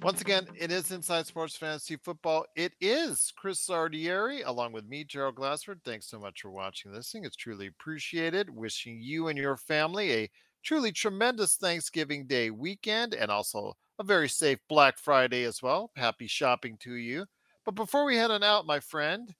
Once 0.00 0.22
again, 0.22 0.46
it 0.58 0.72
is 0.72 0.90
Inside 0.90 1.26
Sports 1.26 1.56
Fantasy 1.56 1.96
Football. 1.96 2.46
It 2.56 2.72
is 2.80 3.30
Chris 3.36 3.66
Sardieri 3.66 4.40
along 4.46 4.72
with 4.72 4.86
me, 4.86 5.04
Gerald 5.04 5.34
Glassford. 5.34 5.80
Thanks 5.84 6.06
so 6.06 6.18
much 6.18 6.40
for 6.40 6.50
watching 6.50 6.92
this 6.92 7.12
thing. 7.12 7.26
It's 7.26 7.36
truly 7.36 7.66
appreciated. 7.66 8.48
Wishing 8.48 9.02
you 9.02 9.28
and 9.28 9.36
your 9.36 9.58
family 9.58 10.12
a 10.12 10.30
truly 10.64 10.90
tremendous 10.90 11.56
Thanksgiving 11.56 12.26
Day 12.26 12.50
weekend 12.50 13.14
and 13.14 13.30
also 13.30 13.76
a 13.98 14.02
very 14.02 14.28
safe 14.28 14.58
Black 14.68 14.98
Friday 14.98 15.44
as 15.44 15.62
well. 15.62 15.90
Happy 15.94 16.26
shopping 16.26 16.78
to 16.80 16.94
you. 16.94 17.26
But 17.64 17.74
before 17.74 18.04
we 18.04 18.16
head 18.16 18.30
on 18.30 18.42
out, 18.42 18.66
my 18.66 18.80
friend, 18.80 19.32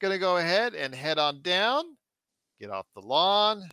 going 0.00 0.12
to 0.12 0.18
go 0.18 0.36
ahead 0.36 0.74
and 0.74 0.94
head 0.94 1.18
on 1.18 1.40
down, 1.42 1.84
get 2.60 2.70
off 2.70 2.86
the 2.94 3.00
lawn, 3.00 3.68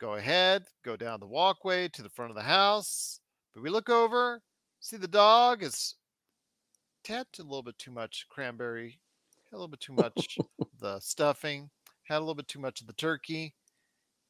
go 0.00 0.14
ahead, 0.14 0.64
go 0.84 0.96
down 0.96 1.20
the 1.20 1.26
walkway 1.26 1.88
to 1.88 2.02
the 2.02 2.10
front 2.10 2.30
of 2.30 2.36
the 2.36 2.42
house. 2.42 3.20
But 3.54 3.62
we 3.62 3.70
look 3.70 3.90
over, 3.90 4.40
see 4.80 4.96
the 4.96 5.08
dog 5.08 5.62
is 5.62 5.94
tapped 7.04 7.38
a 7.38 7.42
little 7.42 7.62
bit 7.62 7.78
too 7.78 7.92
much 7.92 8.26
cranberry, 8.30 8.98
a 9.52 9.56
little 9.56 9.68
bit 9.68 9.80
too 9.80 9.94
much 9.94 10.38
the 10.80 10.98
stuffing, 11.00 11.68
had 12.04 12.18
a 12.18 12.20
little 12.20 12.34
bit 12.34 12.48
too 12.48 12.60
much 12.60 12.80
of 12.80 12.86
the 12.86 12.94
turkey 12.94 13.54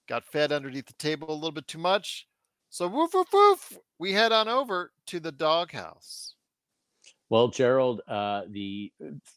got 0.09 0.25
fed 0.25 0.51
underneath 0.53 0.87
the 0.87 0.95
table 0.95 1.31
a 1.31 1.35
little 1.35 1.53
bit 1.53 1.69
too 1.69 1.79
much. 1.79 2.27
So 2.71 2.89
woof 2.89 3.15
woof 3.15 3.33
woof, 3.33 3.79
we 3.99 4.13
head 4.13 4.33
on 4.33 4.49
over 4.49 4.93
to 5.07 5.21
the 5.21 5.33
doghouse. 5.33 6.35
Well, 7.31 7.49
Gerald, 7.49 8.01
uh, 8.09 8.43
the 8.49 8.91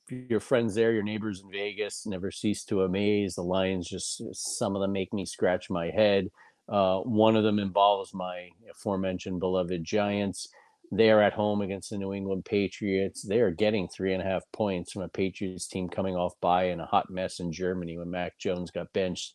your 0.08 0.40
friends 0.40 0.74
there, 0.76 0.94
your 0.94 1.04
neighbors 1.04 1.42
in 1.42 1.52
Vegas, 1.52 2.06
never 2.06 2.32
cease 2.32 2.64
to 2.66 2.84
amaze. 2.84 3.36
The 3.36 3.44
Lions 3.44 3.88
just 3.88 4.22
some 4.34 4.76
of 4.76 4.82
them 4.82 4.94
make 4.94 5.14
me 5.14 5.26
scratch 5.26 5.70
my 5.70 5.90
head. 5.90 6.30
Uh, 6.70 7.00
one 7.00 7.36
of 7.36 7.44
them 7.44 7.60
involves 7.60 8.14
my 8.14 8.50
aforementioned 8.70 9.42
beloved 9.42 9.84
Giants. 9.84 10.48
They 10.94 11.10
are 11.10 11.22
at 11.22 11.34
home 11.34 11.62
against 11.62 11.90
the 11.90 11.98
New 11.98 12.14
England 12.14 12.46
Patriots. 12.46 13.22
They 13.22 13.40
are 13.40 13.52
getting 13.52 13.88
three 13.88 14.14
and 14.14 14.22
a 14.22 14.26
half 14.26 14.44
points 14.54 14.92
from 14.92 15.04
a 15.04 15.10
Patriots 15.10 15.68
team 15.68 15.90
coming 15.90 16.16
off 16.16 16.34
bye 16.42 16.66
in 16.66 16.80
a 16.80 16.86
hot 16.86 17.10
mess 17.10 17.40
in 17.40 17.52
Germany 17.52 17.98
when 17.98 18.12
Mac 18.12 18.38
Jones 18.38 18.72
got 18.72 18.92
benched 18.94 19.34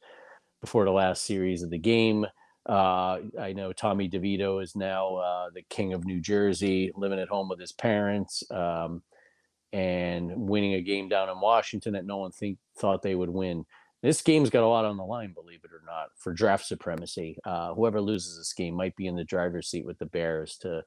before 0.61 0.85
the 0.85 0.91
last 0.91 1.25
series 1.25 1.63
of 1.63 1.71
the 1.71 1.79
game. 1.79 2.27
Uh, 2.69 3.19
I 3.41 3.53
know 3.55 3.73
Tommy 3.73 4.09
DeVito 4.09 4.63
is 4.63 4.75
now 4.75 5.17
uh, 5.17 5.51
the 5.55 5.63
king 5.71 5.93
of 5.93 6.05
New 6.05 6.21
Jersey, 6.21 6.91
living 6.97 7.21
at 7.21 7.29
home 7.29 7.49
with 7.49 7.61
his 7.61 7.73
parents, 7.73 8.43
um, 8.51 9.03
and 9.73 10.33
winning 10.35 10.75
a 10.75 10.81
game 10.81 11.09
down 11.09 11.29
in 11.29 11.41
Washington 11.41 11.93
that 11.93 12.07
no 12.07 12.17
one 12.17 12.33
think, 12.33 12.59
thought 12.79 13.03
they 13.03 13.15
would 13.15 13.31
win. 13.31 13.65
This 14.03 14.21
game's 14.23 14.51
got 14.51 14.65
a 14.65 14.69
lot 14.69 14.85
on 14.85 14.97
the 14.97 15.05
line, 15.05 15.33
believe 15.33 15.61
it 15.65 15.73
or 15.73 15.83
not, 15.87 16.09
for 16.17 16.33
draft 16.33 16.67
supremacy. 16.67 17.39
Uh, 17.45 17.73
whoever 17.75 18.01
loses 18.01 18.37
this 18.37 18.53
game 18.53 18.75
might 18.75 18.97
be 18.97 19.07
in 19.07 19.17
the 19.17 19.25
driver's 19.25 19.69
seat 19.69 19.87
with 19.87 19.99
the 19.99 20.07
Bears 20.07 20.57
to 20.59 20.83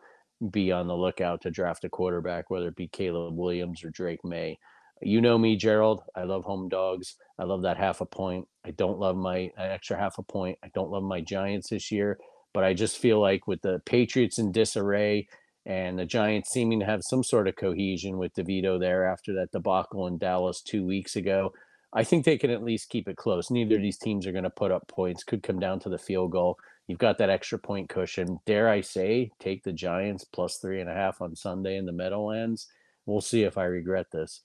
be 0.52 0.72
on 0.72 0.88
the 0.88 0.96
lookout 0.96 1.42
to 1.42 1.52
draft 1.52 1.84
a 1.84 1.90
quarterback, 1.90 2.50
whether 2.50 2.70
it 2.70 2.76
be 2.76 2.88
Caleb 2.88 3.36
Williams 3.36 3.84
or 3.84 3.90
Drake 3.90 4.24
Maye. 4.24 4.58
You 5.02 5.22
know 5.22 5.38
me, 5.38 5.56
Gerald. 5.56 6.02
I 6.16 6.24
love 6.24 6.44
home 6.44 6.68
dogs. 6.68 7.16
I 7.38 7.44
love 7.44 7.62
that 7.62 7.78
half 7.78 8.02
a 8.02 8.06
point. 8.06 8.48
I 8.66 8.72
don't 8.72 9.00
love 9.00 9.16
my 9.16 9.52
uh, 9.58 9.62
extra 9.62 9.98
half 9.98 10.18
a 10.18 10.24
point. 10.24 10.58
I 10.64 10.70
don't 10.74 10.92
love 10.92 11.04
my 11.04 11.22
Giants 11.22 11.70
this 11.70 11.92
year, 11.92 12.20
but 12.54 12.64
I 12.66 12.74
just 12.74 12.98
feel 12.98 13.22
like 13.22 13.48
with 13.48 13.62
the 13.62 13.82
Patriots 13.86 14.40
in 14.40 14.52
disarray 14.52 15.28
and 15.66 15.98
the 15.98 16.06
Giants 16.06 16.52
seeming 16.52 16.80
to 16.82 16.86
have 16.86 17.04
some 17.04 17.24
sort 17.24 17.48
of 17.48 17.56
cohesion 17.56 18.18
with 18.18 18.34
DeVito 18.34 18.80
there 18.80 19.06
after 19.06 19.34
that 19.36 19.52
debacle 19.52 20.08
in 20.08 20.18
Dallas 20.18 20.62
two 20.62 20.86
weeks 20.86 21.16
ago, 21.16 21.54
I 21.94 22.04
think 22.04 22.26
they 22.26 22.38
can 22.38 22.52
at 22.52 22.64
least 22.64 22.90
keep 22.90 23.08
it 23.08 23.18
close. 23.18 23.50
Neither 23.50 23.78
of 23.78 23.82
these 23.82 23.98
teams 23.98 24.28
are 24.28 24.32
going 24.32 24.44
to 24.44 24.50
put 24.50 24.72
up 24.72 24.88
points. 24.88 25.24
Could 25.24 25.44
come 25.44 25.60
down 25.60 25.80
to 25.82 25.90
the 25.90 25.98
field 25.98 26.32
goal. 26.32 26.58
You've 26.88 27.00
got 27.00 27.18
that 27.20 27.30
extra 27.30 27.58
point 27.58 27.88
cushion. 27.88 28.40
Dare 28.46 28.68
I 28.68 28.82
say, 28.82 29.32
take 29.40 29.64
the 29.64 29.72
Giants 29.72 30.24
plus 30.24 30.58
three 30.58 30.82
and 30.82 30.90
a 30.90 30.94
half 30.94 31.22
on 31.22 31.36
Sunday 31.36 31.78
in 31.78 31.86
the 31.86 31.92
Meadowlands. 31.92 32.68
We'll 33.06 33.22
see 33.22 33.44
if 33.44 33.58
I 33.58 33.64
regret 33.64 34.08
this. 34.12 34.42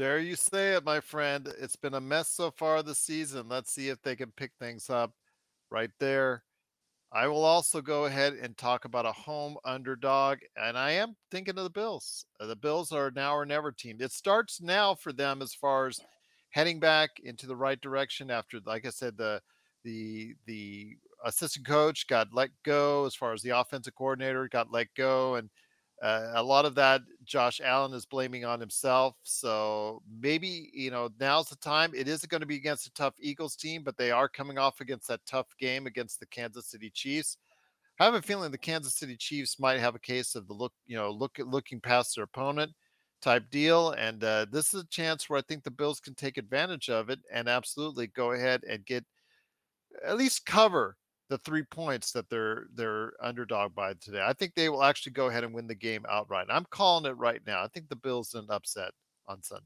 Dare 0.00 0.18
you 0.18 0.34
say 0.34 0.72
it, 0.72 0.84
my 0.86 0.98
friend? 0.98 1.46
It's 1.60 1.76
been 1.76 1.92
a 1.92 2.00
mess 2.00 2.30
so 2.30 2.50
far 2.50 2.82
this 2.82 3.00
season. 3.00 3.50
Let's 3.50 3.70
see 3.70 3.90
if 3.90 4.00
they 4.00 4.16
can 4.16 4.32
pick 4.34 4.50
things 4.58 4.88
up 4.88 5.12
right 5.70 5.90
there. 5.98 6.42
I 7.12 7.26
will 7.28 7.44
also 7.44 7.82
go 7.82 8.06
ahead 8.06 8.32
and 8.32 8.56
talk 8.56 8.86
about 8.86 9.04
a 9.04 9.12
home 9.12 9.58
underdog, 9.62 10.38
and 10.56 10.78
I 10.78 10.92
am 10.92 11.16
thinking 11.30 11.58
of 11.58 11.64
the 11.64 11.68
Bills. 11.68 12.24
Uh, 12.40 12.46
the 12.46 12.56
Bills 12.56 12.92
are 12.92 13.12
now 13.14 13.36
or 13.36 13.44
never 13.44 13.72
team. 13.72 13.98
It 14.00 14.10
starts 14.10 14.62
now 14.62 14.94
for 14.94 15.12
them 15.12 15.42
as 15.42 15.52
far 15.52 15.88
as 15.88 16.00
heading 16.48 16.80
back 16.80 17.10
into 17.22 17.46
the 17.46 17.54
right 17.54 17.78
direction 17.82 18.30
after, 18.30 18.58
like 18.64 18.86
I 18.86 18.90
said, 18.90 19.18
the 19.18 19.42
the 19.84 20.34
the 20.46 20.96
assistant 21.26 21.66
coach 21.66 22.06
got 22.06 22.32
let 22.32 22.48
go 22.64 23.04
as 23.04 23.14
far 23.14 23.34
as 23.34 23.42
the 23.42 23.50
offensive 23.50 23.96
coordinator 23.96 24.48
got 24.48 24.72
let 24.72 24.86
go, 24.96 25.34
and 25.34 25.50
uh, 26.02 26.32
a 26.34 26.42
lot 26.42 26.64
of 26.64 26.74
that 26.74 27.02
Josh 27.24 27.60
Allen 27.62 27.92
is 27.92 28.06
blaming 28.06 28.44
on 28.44 28.58
himself. 28.58 29.16
So 29.22 30.02
maybe, 30.20 30.70
you 30.72 30.90
know, 30.90 31.10
now's 31.20 31.48
the 31.48 31.56
time. 31.56 31.92
It 31.94 32.08
isn't 32.08 32.30
going 32.30 32.40
to 32.40 32.46
be 32.46 32.56
against 32.56 32.86
a 32.86 32.92
tough 32.92 33.14
Eagles 33.20 33.54
team, 33.54 33.82
but 33.82 33.96
they 33.96 34.10
are 34.10 34.28
coming 34.28 34.58
off 34.58 34.80
against 34.80 35.08
that 35.08 35.20
tough 35.26 35.48
game 35.58 35.86
against 35.86 36.18
the 36.18 36.26
Kansas 36.26 36.66
City 36.66 36.90
Chiefs. 36.90 37.36
I 37.98 38.06
have 38.06 38.14
a 38.14 38.22
feeling 38.22 38.50
the 38.50 38.56
Kansas 38.56 38.94
City 38.94 39.14
Chiefs 39.14 39.60
might 39.60 39.78
have 39.78 39.94
a 39.94 40.00
case 40.00 40.34
of 40.34 40.48
the 40.48 40.54
look, 40.54 40.72
you 40.86 40.96
know, 40.96 41.10
look 41.10 41.38
looking 41.38 41.80
past 41.80 42.16
their 42.16 42.24
opponent 42.24 42.72
type 43.20 43.50
deal. 43.50 43.90
And 43.90 44.24
uh, 44.24 44.46
this 44.50 44.72
is 44.72 44.82
a 44.82 44.88
chance 44.88 45.28
where 45.28 45.38
I 45.38 45.42
think 45.42 45.64
the 45.64 45.70
Bills 45.70 46.00
can 46.00 46.14
take 46.14 46.38
advantage 46.38 46.88
of 46.88 47.10
it 47.10 47.18
and 47.30 47.46
absolutely 47.46 48.06
go 48.06 48.32
ahead 48.32 48.62
and 48.66 48.86
get 48.86 49.04
at 50.02 50.16
least 50.16 50.46
cover 50.46 50.96
the 51.30 51.38
three 51.38 51.62
points 51.62 52.12
that 52.12 52.28
they're 52.28 52.64
they're 52.74 53.12
underdog 53.22 53.74
by 53.74 53.94
today. 53.94 54.22
I 54.22 54.34
think 54.34 54.54
they 54.54 54.68
will 54.68 54.82
actually 54.82 55.12
go 55.12 55.28
ahead 55.28 55.44
and 55.44 55.54
win 55.54 55.68
the 55.68 55.74
game 55.74 56.04
outright. 56.10 56.48
I'm 56.50 56.66
calling 56.68 57.10
it 57.10 57.16
right 57.16 57.40
now. 57.46 57.62
I 57.62 57.68
think 57.68 57.88
the 57.88 57.96
Bills 57.96 58.34
an 58.34 58.46
upset 58.50 58.90
on 59.28 59.42
Sunday. 59.42 59.64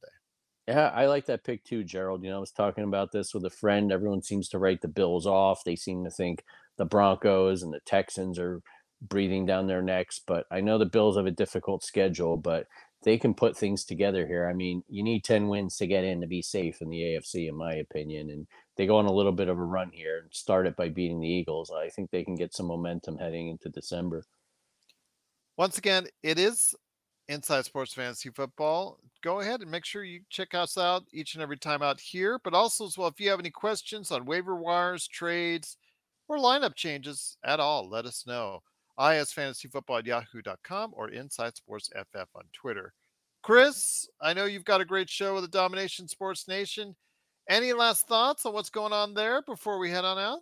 Yeah, 0.68 0.88
I 0.94 1.06
like 1.06 1.26
that 1.26 1.42
pick 1.42 1.64
too, 1.64 1.83
Gerald. 1.83 2.23
You 2.23 2.30
know, 2.30 2.37
I 2.37 2.40
was 2.40 2.52
talking 2.52 2.85
about 2.85 3.12
this 3.12 3.35
with 3.35 3.44
a 3.44 3.50
friend. 3.50 3.90
Everyone 3.90 4.23
seems 4.23 4.49
to 4.50 4.59
write 4.59 4.83
the 4.83 4.88
Bills 4.88 5.26
off. 5.26 5.64
They 5.64 5.76
seem 5.76 6.04
to 6.04 6.11
think 6.11 6.44
the 6.76 6.85
Broncos 6.85 7.62
and 7.62 7.73
the 7.73 7.80
Texans 7.87 8.38
are 8.38 8.61
breathing 9.00 9.47
down 9.47 9.66
their 9.66 9.83
necks. 9.83 10.21
But 10.26 10.47
I 10.50 10.61
know 10.61 10.78
the 10.78 10.87
Bills 10.87 11.16
have 11.16 11.26
a 11.26 11.30
difficult 11.30 11.83
schedule, 11.83 12.37
but 12.37 12.66
they 13.02 13.18
can 13.18 13.35
put 13.35 13.56
things 13.56 13.85
together 13.85 14.26
here. 14.26 14.49
I 14.49 14.54
mean, 14.54 14.83
you 14.88 15.02
need 15.02 15.25
10 15.25 15.49
wins 15.49 15.76
to 15.76 15.87
get 15.87 16.04
in 16.04 16.21
to 16.21 16.26
be 16.26 16.42
safe 16.42 16.80
in 16.80 16.88
the 16.88 17.00
AFC, 17.00 17.49
in 17.49 17.56
my 17.56 17.75
opinion. 17.75 18.30
And 18.30 18.47
they 18.76 18.87
go 18.87 18.97
on 18.97 19.07
a 19.07 19.12
little 19.12 19.33
bit 19.33 19.49
of 19.49 19.59
a 19.59 19.64
run 19.64 19.90
here 19.93 20.19
and 20.23 20.33
start 20.33 20.66
it 20.66 20.76
by 20.76 20.88
beating 20.88 21.21
the 21.21 21.28
Eagles. 21.28 21.71
I 21.71 21.88
think 21.88 22.11
they 22.11 22.25
can 22.25 22.35
get 22.35 22.54
some 22.54 22.66
momentum 22.66 23.19
heading 23.19 23.49
into 23.49 23.69
December. 23.69 24.25
Once 25.57 25.78
again, 25.78 26.07
it 26.23 26.38
is 26.38 26.75
Inside 27.28 27.64
Sports 27.64 27.95
Fantasy 27.95 28.31
Football. 28.31 28.99
Go 29.23 29.40
ahead 29.40 29.61
and 29.61 29.71
make 29.71 29.85
sure 29.85 30.04
you 30.04 30.21
check 30.28 30.54
us 30.54 30.76
out 30.76 31.04
each 31.12 31.35
and 31.35 31.43
every 31.43 31.57
time 31.57 31.83
out 31.83 32.00
here. 32.00 32.40
But 32.43 32.54
also, 32.54 32.87
as 32.87 32.99
well, 32.99 33.09
if 33.09 33.21
you 33.21 33.31
have 33.31 33.38
any 33.38 33.50
questions 33.50 34.11
on 34.11 34.25
waiver 34.25 34.57
wires, 34.57 35.07
trades, 35.07 35.76
or 36.28 36.38
lineup 36.38 36.75
changes 36.75 37.37
at 37.45 37.61
all, 37.61 37.88
let 37.88 38.04
us 38.04 38.26
know. 38.26 38.62
isfantasyfootball 38.99 40.00
at 40.00 40.07
yahoo.com 40.07 40.92
or 40.94 41.09
Inside 41.11 41.57
Sports 41.57 41.90
FF 41.94 42.29
on 42.35 42.44
Twitter. 42.53 42.92
Chris, 43.42 44.09
I 44.20 44.33
know 44.33 44.46
you've 44.46 44.64
got 44.64 44.81
a 44.81 44.87
great 44.87 45.09
show 45.09 45.35
with 45.35 45.44
the 45.44 45.48
Domination 45.48 46.09
Sports 46.09 46.48
Nation. 46.48 46.96
Any 47.48 47.72
last 47.72 48.07
thoughts 48.07 48.46
on 48.46 48.54
what's 48.54 48.70
going 48.70 48.92
on 48.92 49.14
there 49.14 49.42
before 49.42 49.78
we 49.78 49.90
head 49.90 50.04
on 50.04 50.18
out? 50.18 50.40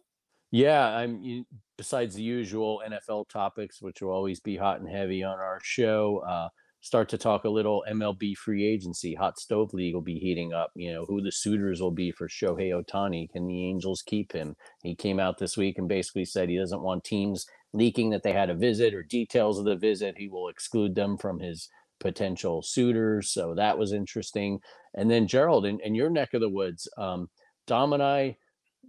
Yeah, 0.50 0.86
I'm 0.86 1.44
besides 1.78 2.14
the 2.14 2.22
usual 2.22 2.82
NFL 2.86 3.28
topics, 3.28 3.80
which 3.80 4.02
will 4.02 4.10
always 4.10 4.38
be 4.38 4.56
hot 4.56 4.80
and 4.80 4.88
heavy 4.88 5.24
on 5.24 5.38
our 5.38 5.58
show. 5.62 6.22
Uh, 6.28 6.48
start 6.82 7.08
to 7.08 7.18
talk 7.18 7.44
a 7.44 7.48
little 7.48 7.84
MLB 7.90 8.36
free 8.36 8.66
agency. 8.66 9.14
Hot 9.14 9.38
Stove 9.38 9.72
League 9.72 9.94
will 9.94 10.02
be 10.02 10.18
heating 10.18 10.52
up. 10.52 10.70
You 10.74 10.92
know 10.92 11.04
who 11.06 11.22
the 11.22 11.32
suitors 11.32 11.80
will 11.80 11.90
be 11.90 12.12
for 12.12 12.28
Shohei 12.28 12.70
Ohtani. 12.70 13.30
Can 13.30 13.46
the 13.46 13.66
Angels 13.66 14.02
keep 14.02 14.32
him? 14.32 14.54
He 14.82 14.94
came 14.94 15.18
out 15.18 15.38
this 15.38 15.56
week 15.56 15.78
and 15.78 15.88
basically 15.88 16.26
said 16.26 16.48
he 16.48 16.58
doesn't 16.58 16.82
want 16.82 17.04
teams 17.04 17.46
leaking 17.72 18.10
that 18.10 18.22
they 18.22 18.32
had 18.32 18.50
a 18.50 18.54
visit 18.54 18.94
or 18.94 19.02
details 19.02 19.58
of 19.58 19.64
the 19.64 19.76
visit. 19.76 20.16
He 20.18 20.28
will 20.28 20.48
exclude 20.48 20.94
them 20.94 21.16
from 21.16 21.40
his 21.40 21.68
potential 22.02 22.62
suitors. 22.62 23.32
So 23.32 23.54
that 23.54 23.78
was 23.78 23.92
interesting. 23.92 24.58
And 24.94 25.10
then 25.10 25.26
Gerald, 25.26 25.64
in, 25.64 25.80
in 25.80 25.94
your 25.94 26.10
neck 26.10 26.34
of 26.34 26.40
the 26.40 26.48
woods, 26.48 26.88
um, 26.98 27.28
Dom 27.66 27.92
and 27.92 28.02
I 28.02 28.36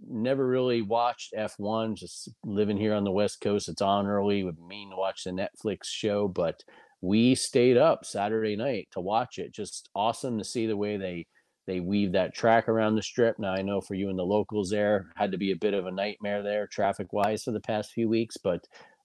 never 0.06 0.46
really 0.46 0.82
watched 0.82 1.32
F1, 1.36 1.96
just 1.96 2.28
living 2.44 2.76
here 2.76 2.94
on 2.94 3.04
the 3.04 3.12
West 3.12 3.40
Coast. 3.40 3.68
It's 3.68 3.80
on 3.80 4.06
early. 4.06 4.42
Would 4.42 4.58
mean 4.58 4.90
to 4.90 4.96
watch 4.96 5.24
the 5.24 5.30
Netflix 5.30 5.84
show, 5.84 6.28
but 6.28 6.62
we 7.00 7.34
stayed 7.34 7.76
up 7.76 8.04
Saturday 8.04 8.56
night 8.56 8.88
to 8.92 9.00
watch 9.00 9.38
it. 9.38 9.52
Just 9.52 9.88
awesome 9.94 10.38
to 10.38 10.44
see 10.44 10.66
the 10.66 10.76
way 10.76 10.96
they 10.96 11.26
they 11.66 11.80
weave 11.80 12.12
that 12.12 12.34
track 12.34 12.68
around 12.68 12.94
the 12.94 13.02
strip. 13.02 13.38
Now 13.38 13.54
I 13.54 13.62
know 13.62 13.80
for 13.80 13.94
you 13.94 14.10
and 14.10 14.18
the 14.18 14.22
locals 14.22 14.68
there 14.68 15.06
had 15.16 15.32
to 15.32 15.38
be 15.38 15.52
a 15.52 15.56
bit 15.56 15.72
of 15.72 15.86
a 15.86 15.90
nightmare 15.90 16.42
there 16.42 16.66
traffic 16.66 17.12
wise 17.12 17.42
for 17.42 17.52
the 17.52 17.60
past 17.60 17.92
few 17.92 18.06
weeks, 18.08 18.36
but 18.36 18.60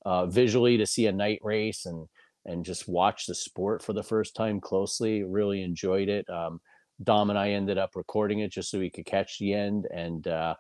uh, 0.06 0.26
visually 0.26 0.78
to 0.78 0.86
see 0.86 1.08
a 1.08 1.12
night 1.12 1.40
race 1.42 1.86
and 1.86 2.06
and 2.46 2.66
just 2.66 2.88
watch 2.88 3.26
the 3.26 3.36
sport 3.36 3.84
for 3.84 3.94
the 3.94 4.04
first 4.04 4.36
time 4.36 4.60
closely. 4.60 5.24
Really 5.24 5.62
enjoyed 5.64 6.10
it. 6.10 6.30
Um, 6.30 6.60
Dom 7.02 7.30
and 7.30 7.40
I 7.40 7.52
ended 7.52 7.78
up 7.78 7.92
recording 7.96 8.40
it 8.40 8.52
just 8.52 8.70
so 8.70 8.80
we 8.80 8.90
could 8.90 9.06
catch 9.06 9.40
the 9.40 9.54
end, 9.54 9.88
and 9.94 10.28
uh, 10.28 10.56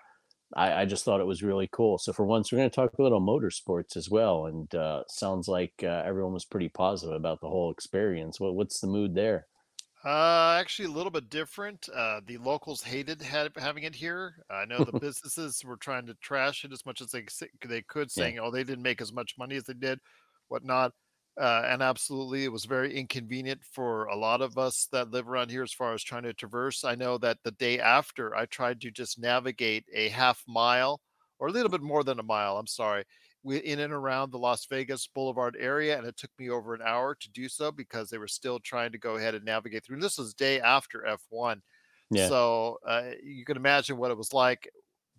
I, 0.55 0.81
I, 0.81 0.85
just 0.85 1.03
thought 1.03 1.19
it 1.19 1.27
was 1.27 1.43
really 1.43 1.67
cool. 1.71 1.97
So 1.97 2.13
for 2.13 2.25
once, 2.25 2.51
we're 2.51 2.59
going 2.59 2.69
to 2.69 2.75
talk 2.75 2.91
a 2.97 3.01
little 3.01 3.21
motorsports 3.21 3.97
as 3.97 4.09
well, 4.09 4.45
and 4.45 4.73
uh, 4.73 5.03
sounds 5.09 5.47
like 5.47 5.73
uh, 5.83 6.03
everyone 6.05 6.33
was 6.33 6.45
pretty 6.45 6.69
positive 6.69 7.15
about 7.15 7.41
the 7.41 7.49
whole 7.49 7.71
experience. 7.71 8.39
What, 8.39 8.55
what's 8.55 8.79
the 8.79 8.87
mood 8.87 9.15
there? 9.15 9.47
Uh, 10.05 10.55
actually, 10.57 10.85
a 10.85 10.91
little 10.91 11.11
bit 11.11 11.29
different. 11.29 11.89
Uh, 11.93 12.21
the 12.25 12.37
locals 12.37 12.81
hated 12.81 13.21
having 13.21 13.83
it 13.83 13.93
here. 13.93 14.35
I 14.49 14.63
know 14.63 14.85
the 14.85 14.97
businesses 14.99 15.61
were 15.65 15.75
trying 15.75 16.05
to 16.07 16.13
trash 16.21 16.63
it 16.63 16.71
as 16.71 16.85
much 16.85 17.01
as 17.01 17.11
they 17.11 17.25
they 17.67 17.81
could, 17.81 18.09
saying, 18.09 18.35
yeah. 18.35 18.41
"Oh, 18.43 18.51
they 18.51 18.63
didn't 18.63 18.83
make 18.83 19.01
as 19.01 19.11
much 19.11 19.35
money 19.37 19.57
as 19.57 19.65
they 19.65 19.73
did, 19.73 19.99
whatnot." 20.47 20.93
Uh, 21.39 21.63
and 21.65 21.81
absolutely, 21.81 22.43
it 22.43 22.51
was 22.51 22.65
very 22.65 22.93
inconvenient 22.93 23.63
for 23.63 24.05
a 24.05 24.15
lot 24.15 24.41
of 24.41 24.57
us 24.57 24.87
that 24.91 25.11
live 25.11 25.29
around 25.29 25.49
here 25.49 25.63
as 25.63 25.71
far 25.71 25.93
as 25.93 26.03
trying 26.03 26.23
to 26.23 26.33
traverse. 26.33 26.83
I 26.83 26.95
know 26.95 27.17
that 27.19 27.37
the 27.43 27.51
day 27.51 27.79
after, 27.79 28.35
I 28.35 28.45
tried 28.45 28.81
to 28.81 28.91
just 28.91 29.17
navigate 29.19 29.85
a 29.93 30.09
half 30.09 30.43
mile 30.47 31.01
or 31.39 31.47
a 31.47 31.51
little 31.51 31.69
bit 31.69 31.81
more 31.81 32.03
than 32.03 32.19
a 32.19 32.23
mile, 32.23 32.57
I'm 32.57 32.67
sorry, 32.67 33.05
in 33.45 33.79
and 33.79 33.93
around 33.93 34.31
the 34.31 34.37
Las 34.37 34.65
Vegas 34.65 35.07
Boulevard 35.07 35.55
area. 35.57 35.97
And 35.97 36.05
it 36.05 36.17
took 36.17 36.31
me 36.37 36.49
over 36.49 36.73
an 36.73 36.81
hour 36.81 37.15
to 37.15 37.31
do 37.31 37.47
so 37.47 37.71
because 37.71 38.09
they 38.09 38.17
were 38.17 38.27
still 38.27 38.59
trying 38.59 38.91
to 38.91 38.97
go 38.97 39.15
ahead 39.15 39.33
and 39.33 39.45
navigate 39.45 39.85
through. 39.85 39.95
And 39.95 40.03
this 40.03 40.17
was 40.17 40.33
day 40.33 40.59
after 40.59 41.05
F1. 41.05 41.61
Yeah. 42.11 42.27
So 42.27 42.79
uh, 42.85 43.11
you 43.23 43.45
can 43.45 43.55
imagine 43.55 43.95
what 43.95 44.11
it 44.11 44.17
was 44.17 44.33
like 44.33 44.69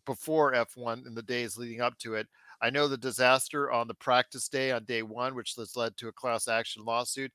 before 0.05 0.55
F1 0.55 1.07
in 1.07 1.15
the 1.15 1.23
days 1.23 1.57
leading 1.57 1.81
up 1.81 1.97
to 1.99 2.15
it. 2.15 2.29
I 2.63 2.71
know 2.71 2.89
the 2.89 2.97
disaster 2.97 3.71
on 3.71 3.89
the 3.89 3.95
practice 3.95 4.49
day 4.49 4.71
on 4.71 4.85
day 4.85 5.03
one, 5.03 5.35
which 5.35 5.55
has 5.57 5.77
led 5.77 5.97
to 5.99 6.09
a 6.09 6.13
class 6.13 6.49
action 6.49 6.85
lawsuit. 6.85 7.33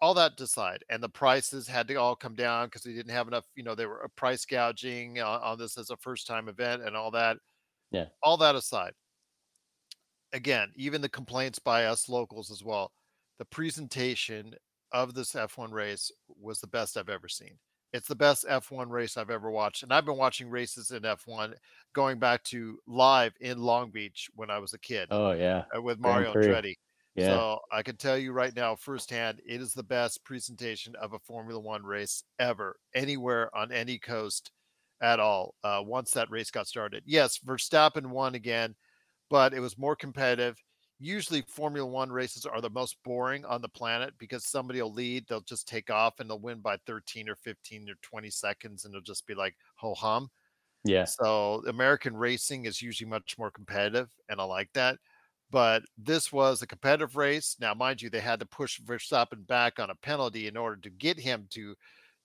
All 0.00 0.14
that 0.14 0.36
decide, 0.36 0.84
and 0.90 1.02
the 1.02 1.08
prices 1.08 1.68
had 1.68 1.88
to 1.88 1.94
all 1.94 2.16
come 2.16 2.34
down 2.34 2.66
because 2.66 2.82
they 2.82 2.92
didn't 2.92 3.12
have 3.12 3.28
enough. 3.28 3.44
You 3.54 3.62
know, 3.62 3.74
they 3.74 3.86
were 3.86 4.04
uh, 4.04 4.08
price 4.16 4.44
gouging 4.44 5.20
on, 5.20 5.40
on 5.40 5.58
this 5.58 5.78
as 5.78 5.90
a 5.90 5.96
first 5.96 6.26
time 6.26 6.48
event 6.48 6.82
and 6.82 6.96
all 6.96 7.10
that. 7.12 7.38
Yeah. 7.90 8.06
All 8.22 8.36
that 8.38 8.56
aside, 8.56 8.92
again, 10.32 10.72
even 10.74 11.00
the 11.00 11.08
complaints 11.08 11.58
by 11.58 11.84
us 11.84 12.08
locals 12.08 12.50
as 12.50 12.62
well, 12.62 12.92
the 13.38 13.44
presentation 13.46 14.54
of 14.92 15.14
this 15.14 15.32
F1 15.32 15.72
race 15.72 16.10
was 16.28 16.60
the 16.60 16.66
best 16.66 16.96
I've 16.96 17.08
ever 17.08 17.28
seen. 17.28 17.58
It's 17.94 18.08
the 18.08 18.16
best 18.16 18.44
F1 18.48 18.90
race 18.90 19.16
I've 19.16 19.30
ever 19.30 19.52
watched. 19.52 19.84
And 19.84 19.92
I've 19.92 20.04
been 20.04 20.16
watching 20.16 20.50
races 20.50 20.90
in 20.90 21.02
F1 21.02 21.54
going 21.92 22.18
back 22.18 22.42
to 22.44 22.76
live 22.88 23.32
in 23.40 23.60
Long 23.60 23.92
Beach 23.92 24.28
when 24.34 24.50
I 24.50 24.58
was 24.58 24.74
a 24.74 24.80
kid. 24.80 25.06
Oh, 25.12 25.30
yeah. 25.30 25.62
Uh, 25.74 25.80
with 25.80 26.00
Mario 26.00 26.34
Andretti. 26.34 26.74
Yeah. 27.14 27.26
So 27.26 27.60
I 27.70 27.84
can 27.84 27.96
tell 27.96 28.18
you 28.18 28.32
right 28.32 28.54
now, 28.56 28.74
firsthand, 28.74 29.40
it 29.46 29.60
is 29.60 29.74
the 29.74 29.84
best 29.84 30.24
presentation 30.24 30.96
of 31.00 31.12
a 31.12 31.20
Formula 31.20 31.60
One 31.60 31.84
race 31.84 32.24
ever, 32.40 32.80
anywhere 32.96 33.48
on 33.56 33.70
any 33.70 34.00
coast 34.00 34.50
at 35.00 35.20
all. 35.20 35.54
Uh, 35.62 35.80
once 35.84 36.10
that 36.10 36.32
race 36.32 36.50
got 36.50 36.66
started, 36.66 37.04
yes, 37.06 37.38
Verstappen 37.46 38.06
won 38.06 38.34
again, 38.34 38.74
but 39.30 39.54
it 39.54 39.60
was 39.60 39.78
more 39.78 39.94
competitive 39.94 40.60
usually 41.04 41.42
Formula 41.42 41.88
One 41.88 42.10
races 42.10 42.46
are 42.46 42.60
the 42.60 42.70
most 42.70 42.96
boring 43.04 43.44
on 43.44 43.62
the 43.62 43.68
planet 43.68 44.14
because 44.18 44.46
somebody 44.46 44.80
will 44.80 44.92
lead, 44.92 45.26
they'll 45.28 45.40
just 45.40 45.68
take 45.68 45.90
off 45.90 46.20
and 46.20 46.28
they'll 46.28 46.38
win 46.38 46.60
by 46.60 46.78
13 46.86 47.28
or 47.28 47.36
15 47.36 47.90
or 47.90 47.94
20 48.02 48.30
seconds, 48.30 48.84
and 48.84 48.92
it'll 48.92 49.02
just 49.02 49.26
be 49.26 49.34
like 49.34 49.54
ho 49.76 49.94
hum. 49.94 50.30
Yeah. 50.84 51.04
So 51.04 51.62
American 51.66 52.16
racing 52.16 52.66
is 52.66 52.82
usually 52.82 53.08
much 53.08 53.36
more 53.38 53.50
competitive, 53.50 54.10
and 54.28 54.40
I 54.40 54.44
like 54.44 54.70
that. 54.74 54.98
But 55.50 55.82
this 55.96 56.32
was 56.32 56.62
a 56.62 56.66
competitive 56.66 57.16
race. 57.16 57.56
Now, 57.60 57.74
mind 57.74 58.02
you, 58.02 58.10
they 58.10 58.20
had 58.20 58.40
to 58.40 58.46
push 58.46 58.80
Verstappen 58.80 59.46
back 59.46 59.78
on 59.78 59.90
a 59.90 59.94
penalty 59.94 60.46
in 60.48 60.56
order 60.56 60.76
to 60.76 60.90
get 60.90 61.18
him 61.18 61.46
to 61.50 61.74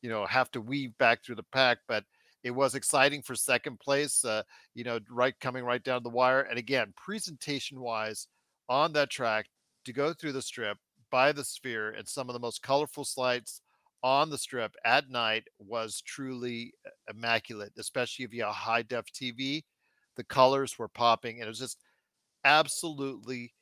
you 0.02 0.10
know, 0.10 0.26
have 0.26 0.52
to 0.52 0.62
weave 0.62 0.98
back 0.98 1.24
through 1.24 1.36
the 1.36 1.44
pack. 1.52 1.80
But 1.88 2.06
it 2.44 2.52
was 2.52 2.76
exciting 2.76 3.22
for 3.22 3.36
second 3.36 3.80
place, 3.80 4.24
uh, 4.24 4.44
you 4.74 4.84
know, 4.84 5.00
right 5.10 5.38
coming 5.40 5.64
right 5.64 5.84
down 5.84 6.04
the 6.04 6.10
wire. 6.10 6.42
And 6.42 6.58
again, 6.58 6.94
presentation 6.96 7.80
wise 7.80 8.28
on 8.70 8.94
that 8.94 9.10
track 9.10 9.48
to 9.86 9.94
go 9.94 10.14
through 10.14 10.34
the 10.34 10.42
strip 10.42 10.78
by 11.12 11.32
the 11.32 11.44
sphere 11.44 11.92
and 11.92 12.08
some 12.08 12.30
of 12.30 12.34
the 12.34 12.40
most 12.40 12.62
colorful 12.62 13.04
slides 13.04 13.62
on 14.04 14.30
the 14.30 14.38
strip 14.38 14.76
at 14.86 15.10
night 15.10 15.44
was 15.60 16.02
truly 16.02 16.74
uh, 16.86 16.90
immaculate, 17.10 17.74
especially 17.78 18.24
if 18.24 18.34
you 18.34 18.44
have 18.44 18.54
high 18.54 18.82
def 18.82 19.06
TV. 19.12 19.64
The 20.16 20.24
colors 20.24 20.78
were 20.78 20.88
popping, 20.88 21.38
and 21.40 21.46
it 21.46 21.50
was 21.50 21.60
just 21.60 21.84
absolutely, 22.46 23.54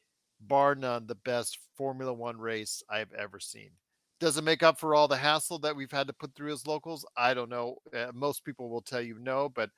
bar 0.41 0.75
none, 0.75 1.07
the 1.07 1.15
best 1.15 1.57
Formula 1.75 2.13
One 2.13 2.37
race 2.37 2.83
I've 2.89 3.11
ever 3.13 3.39
seen. 3.39 3.71
Does 4.19 4.37
it 4.37 4.43
make 4.43 4.63
up 4.63 4.79
for 4.79 4.95
all 4.95 5.07
the 5.07 5.17
hassle 5.17 5.59
that 5.59 5.75
we've 5.75 5.91
had 5.91 6.07
to 6.07 6.13
put 6.13 6.33
through 6.35 6.51
as 6.51 6.65
locals? 6.65 7.05
I 7.15 7.33
don't 7.33 7.49
know. 7.49 7.77
Uh, 7.95 8.11
most 8.13 8.43
people 8.43 8.69
will 8.69 8.81
tell 8.81 9.01
you 9.01 9.17
no, 9.19 9.49
but 9.49 9.69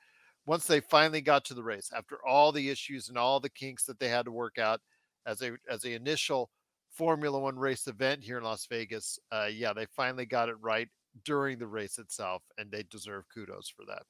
once 0.46 0.66
they 0.66 0.80
finally 0.80 1.22
got 1.22 1.44
to 1.46 1.54
the 1.54 1.64
race, 1.64 1.92
after 1.96 2.18
all 2.26 2.52
the 2.52 2.70
issues 2.70 3.10
and 3.10 3.18
all 3.18 3.40
the 3.40 3.50
kinks 3.50 3.84
that 3.86 4.00
they 4.00 4.08
had 4.08 4.26
to 4.26 4.32
work 4.32 4.58
out 4.58 4.82
as 5.30 5.42
a 5.42 5.52
as 5.70 5.86
a 5.86 5.94
initial 5.94 6.50
Formula 6.92 7.40
One 7.40 7.58
race 7.58 7.88
event 7.88 8.24
here 8.24 8.40
in 8.40 8.44
Las 8.44 8.66
Vegas, 8.66 9.20
uh, 9.32 9.48
yeah, 9.52 9.74
they 9.74 9.86
finally 9.96 10.26
got 10.26 10.50
it 10.50 10.56
right 10.60 10.88
during 11.24 11.60
the 11.60 11.68
race 11.68 11.98
itself, 11.98 12.44
and 12.58 12.72
they 12.72 12.84
deserve 12.84 13.26
kudos 13.34 13.70
for 13.70 13.86
that. 13.88 14.04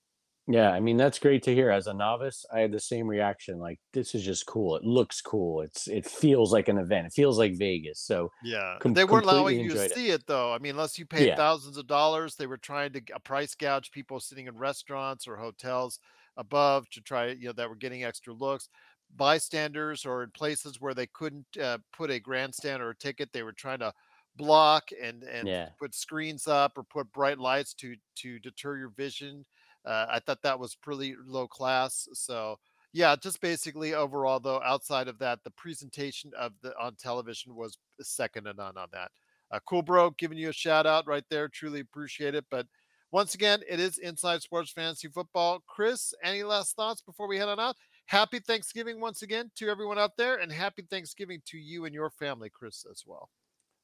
Yeah, 0.47 0.71
I 0.71 0.79
mean 0.79 0.97
that's 0.97 1.19
great 1.19 1.43
to 1.43 1.53
hear. 1.53 1.69
As 1.69 1.85
a 1.85 1.93
novice, 1.93 2.43
I 2.51 2.61
had 2.61 2.71
the 2.71 2.79
same 2.79 3.07
reaction. 3.07 3.59
Like 3.59 3.79
this 3.93 4.15
is 4.15 4.23
just 4.23 4.47
cool. 4.47 4.75
It 4.75 4.83
looks 4.83 5.21
cool. 5.21 5.61
It's 5.61 5.87
it 5.87 6.07
feels 6.07 6.51
like 6.51 6.69
an 6.69 6.79
event. 6.79 7.05
It 7.05 7.13
feels 7.13 7.37
like 7.37 7.55
Vegas. 7.55 7.99
So 7.99 8.31
yeah, 8.43 8.77
com- 8.79 8.95
they 8.95 9.05
weren't 9.05 9.25
allowing 9.25 9.59
you 9.59 9.69
to 9.69 9.83
it. 9.83 9.93
see 9.93 10.09
it 10.09 10.25
though. 10.25 10.51
I 10.51 10.57
mean, 10.57 10.71
unless 10.71 10.97
you 10.97 11.05
paid 11.05 11.27
yeah. 11.27 11.35
thousands 11.35 11.77
of 11.77 11.85
dollars, 11.85 12.33
they 12.33 12.47
were 12.47 12.57
trying 12.57 12.93
to 12.93 13.01
price 13.23 13.53
gouge 13.53 13.91
people 13.91 14.19
sitting 14.19 14.47
in 14.47 14.57
restaurants 14.57 15.27
or 15.27 15.37
hotels 15.37 15.99
above 16.35 16.89
to 16.89 17.01
try 17.01 17.27
you 17.27 17.47
know 17.47 17.53
that 17.53 17.69
were 17.69 17.75
getting 17.75 18.03
extra 18.03 18.33
looks. 18.33 18.69
Bystanders 19.15 20.05
or 20.05 20.23
in 20.23 20.31
places 20.31 20.79
where 20.79 20.93
they 20.93 21.07
couldn't 21.07 21.45
uh, 21.61 21.79
put 21.91 22.11
a 22.11 22.19
grandstand 22.19 22.81
or 22.81 22.91
a 22.91 22.97
ticket, 22.97 23.29
they 23.33 23.43
were 23.43 23.53
trying 23.53 23.79
to 23.79 23.93
block 24.35 24.89
and 25.01 25.23
and 25.23 25.47
yeah. 25.47 25.69
put 25.79 25.93
screens 25.93 26.47
up 26.47 26.77
or 26.77 26.83
put 26.83 27.11
bright 27.11 27.39
lights 27.39 27.73
to 27.73 27.95
to 28.15 28.39
deter 28.39 28.77
your 28.77 28.89
vision 28.89 29.45
uh, 29.85 30.05
I 30.09 30.19
thought 30.19 30.41
that 30.43 30.59
was 30.59 30.75
pretty 30.75 31.15
low 31.25 31.47
class. 31.47 32.07
So 32.13 32.57
yeah, 32.93 33.15
just 33.15 33.41
basically 33.41 33.93
overall 33.93 34.39
though, 34.39 34.61
outside 34.63 35.07
of 35.07 35.19
that, 35.19 35.39
the 35.43 35.51
presentation 35.51 36.31
of 36.37 36.53
the 36.61 36.73
on 36.79 36.95
television 36.95 37.55
was 37.55 37.77
second 38.01 38.45
to 38.45 38.53
none 38.53 38.77
on 38.77 38.87
that. 38.93 39.11
Uh, 39.51 39.59
cool, 39.67 39.81
bro, 39.81 40.11
giving 40.11 40.37
you 40.37 40.49
a 40.49 40.53
shout 40.53 40.85
out 40.85 41.07
right 41.07 41.23
there. 41.29 41.47
Truly 41.47 41.79
appreciate 41.79 42.35
it. 42.35 42.45
But 42.51 42.67
once 43.11 43.33
again, 43.33 43.61
it 43.67 43.79
is 43.79 43.97
Inside 43.97 44.41
Sports 44.43 44.71
Fantasy 44.71 45.07
Football. 45.07 45.63
Chris, 45.67 46.13
any 46.23 46.43
last 46.43 46.75
thoughts 46.75 47.01
before 47.01 47.27
we 47.27 47.37
head 47.37 47.49
on 47.49 47.59
out? 47.59 47.75
Happy 48.09 48.39
Thanksgiving 48.39 48.99
once 48.99 49.21
again 49.21 49.51
to 49.55 49.69
everyone 49.69 49.99
out 49.99 50.17
there, 50.17 50.37
and 50.37 50.51
happy 50.51 50.81
Thanksgiving 50.81 51.43
to 51.45 51.59
you 51.59 51.85
and 51.85 51.93
your 51.93 52.09
family, 52.09 52.49
Chris, 52.49 52.83
as 52.89 53.03
well. 53.05 53.29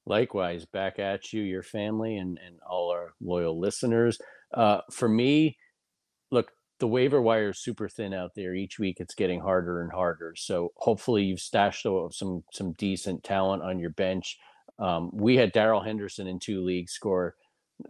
Likewise, 0.07 0.65
back 0.65 0.97
at 0.97 1.31
you, 1.31 1.43
your 1.43 1.61
family, 1.61 2.17
and, 2.17 2.39
and 2.43 2.57
all 2.67 2.89
our 2.89 3.13
loyal 3.21 3.59
listeners. 3.59 4.17
Uh, 4.51 4.81
for 4.91 5.07
me, 5.07 5.55
look, 6.31 6.49
the 6.79 6.87
waiver 6.87 7.21
wire 7.21 7.49
is 7.49 7.61
super 7.61 7.87
thin 7.87 8.15
out 8.15 8.31
there. 8.35 8.55
Each 8.55 8.79
week 8.79 8.97
it's 8.99 9.13
getting 9.13 9.41
harder 9.41 9.83
and 9.83 9.91
harder. 9.91 10.33
So 10.35 10.71
hopefully 10.77 11.21
you've 11.21 11.39
stashed 11.39 11.85
some 12.09 12.43
some 12.51 12.73
decent 12.79 13.23
talent 13.23 13.61
on 13.61 13.77
your 13.77 13.91
bench. 13.91 14.39
Um, 14.79 15.11
we 15.13 15.35
had 15.35 15.51
Darrell 15.51 15.83
Henderson 15.83 16.25
in 16.25 16.39
two 16.39 16.63
leagues 16.63 16.93
score 16.93 17.35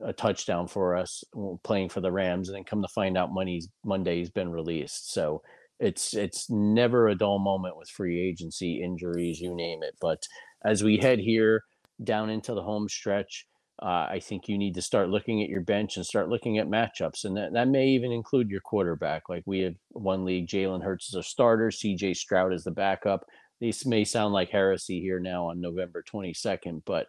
a 0.03 0.11
touchdown 0.11 0.67
for 0.67 0.97
us 0.97 1.23
playing 1.63 1.87
for 1.87 2.01
the 2.01 2.11
Rams, 2.11 2.49
and 2.49 2.57
then 2.57 2.65
come 2.65 2.81
to 2.81 2.89
find 2.89 3.17
out 3.17 3.31
Monday's 3.31 3.69
Monday 3.85 4.17
he's 4.17 4.29
been 4.29 4.51
released. 4.51 5.13
So 5.13 5.41
it's 5.79 6.13
it's 6.13 6.49
never 6.49 7.07
a 7.07 7.15
dull 7.15 7.39
moment 7.39 7.77
with 7.77 7.89
free 7.89 8.19
agency, 8.19 8.81
injuries, 8.81 9.39
you 9.39 9.53
name 9.53 9.83
it. 9.83 9.95
But 9.99 10.25
as 10.63 10.83
we 10.83 10.97
head 10.97 11.19
here 11.19 11.63
down 12.03 12.29
into 12.29 12.53
the 12.53 12.61
home 12.61 12.87
stretch, 12.87 13.45
uh, 13.81 14.07
I 14.09 14.21
think 14.23 14.47
you 14.47 14.57
need 14.57 14.75
to 14.75 14.81
start 14.81 15.09
looking 15.09 15.43
at 15.43 15.49
your 15.49 15.61
bench 15.61 15.97
and 15.97 16.05
start 16.05 16.29
looking 16.29 16.57
at 16.57 16.67
matchups. 16.67 17.25
And 17.25 17.35
that, 17.35 17.53
that 17.53 17.67
may 17.67 17.87
even 17.89 18.11
include 18.11 18.49
your 18.49 18.61
quarterback. 18.61 19.27
Like 19.27 19.43
we 19.45 19.59
have 19.59 19.75
one 19.89 20.23
league, 20.23 20.47
Jalen 20.47 20.83
Hurts 20.83 21.09
is 21.09 21.15
a 21.15 21.23
starter, 21.23 21.69
CJ 21.69 22.15
Stroud 22.15 22.53
is 22.53 22.63
the 22.63 22.71
backup. 22.71 23.25
These 23.59 23.85
may 23.85 24.05
sound 24.05 24.33
like 24.33 24.49
heresy 24.49 25.01
here 25.01 25.19
now 25.19 25.49
on 25.49 25.61
November 25.61 26.03
22nd, 26.09 26.83
but 26.85 27.07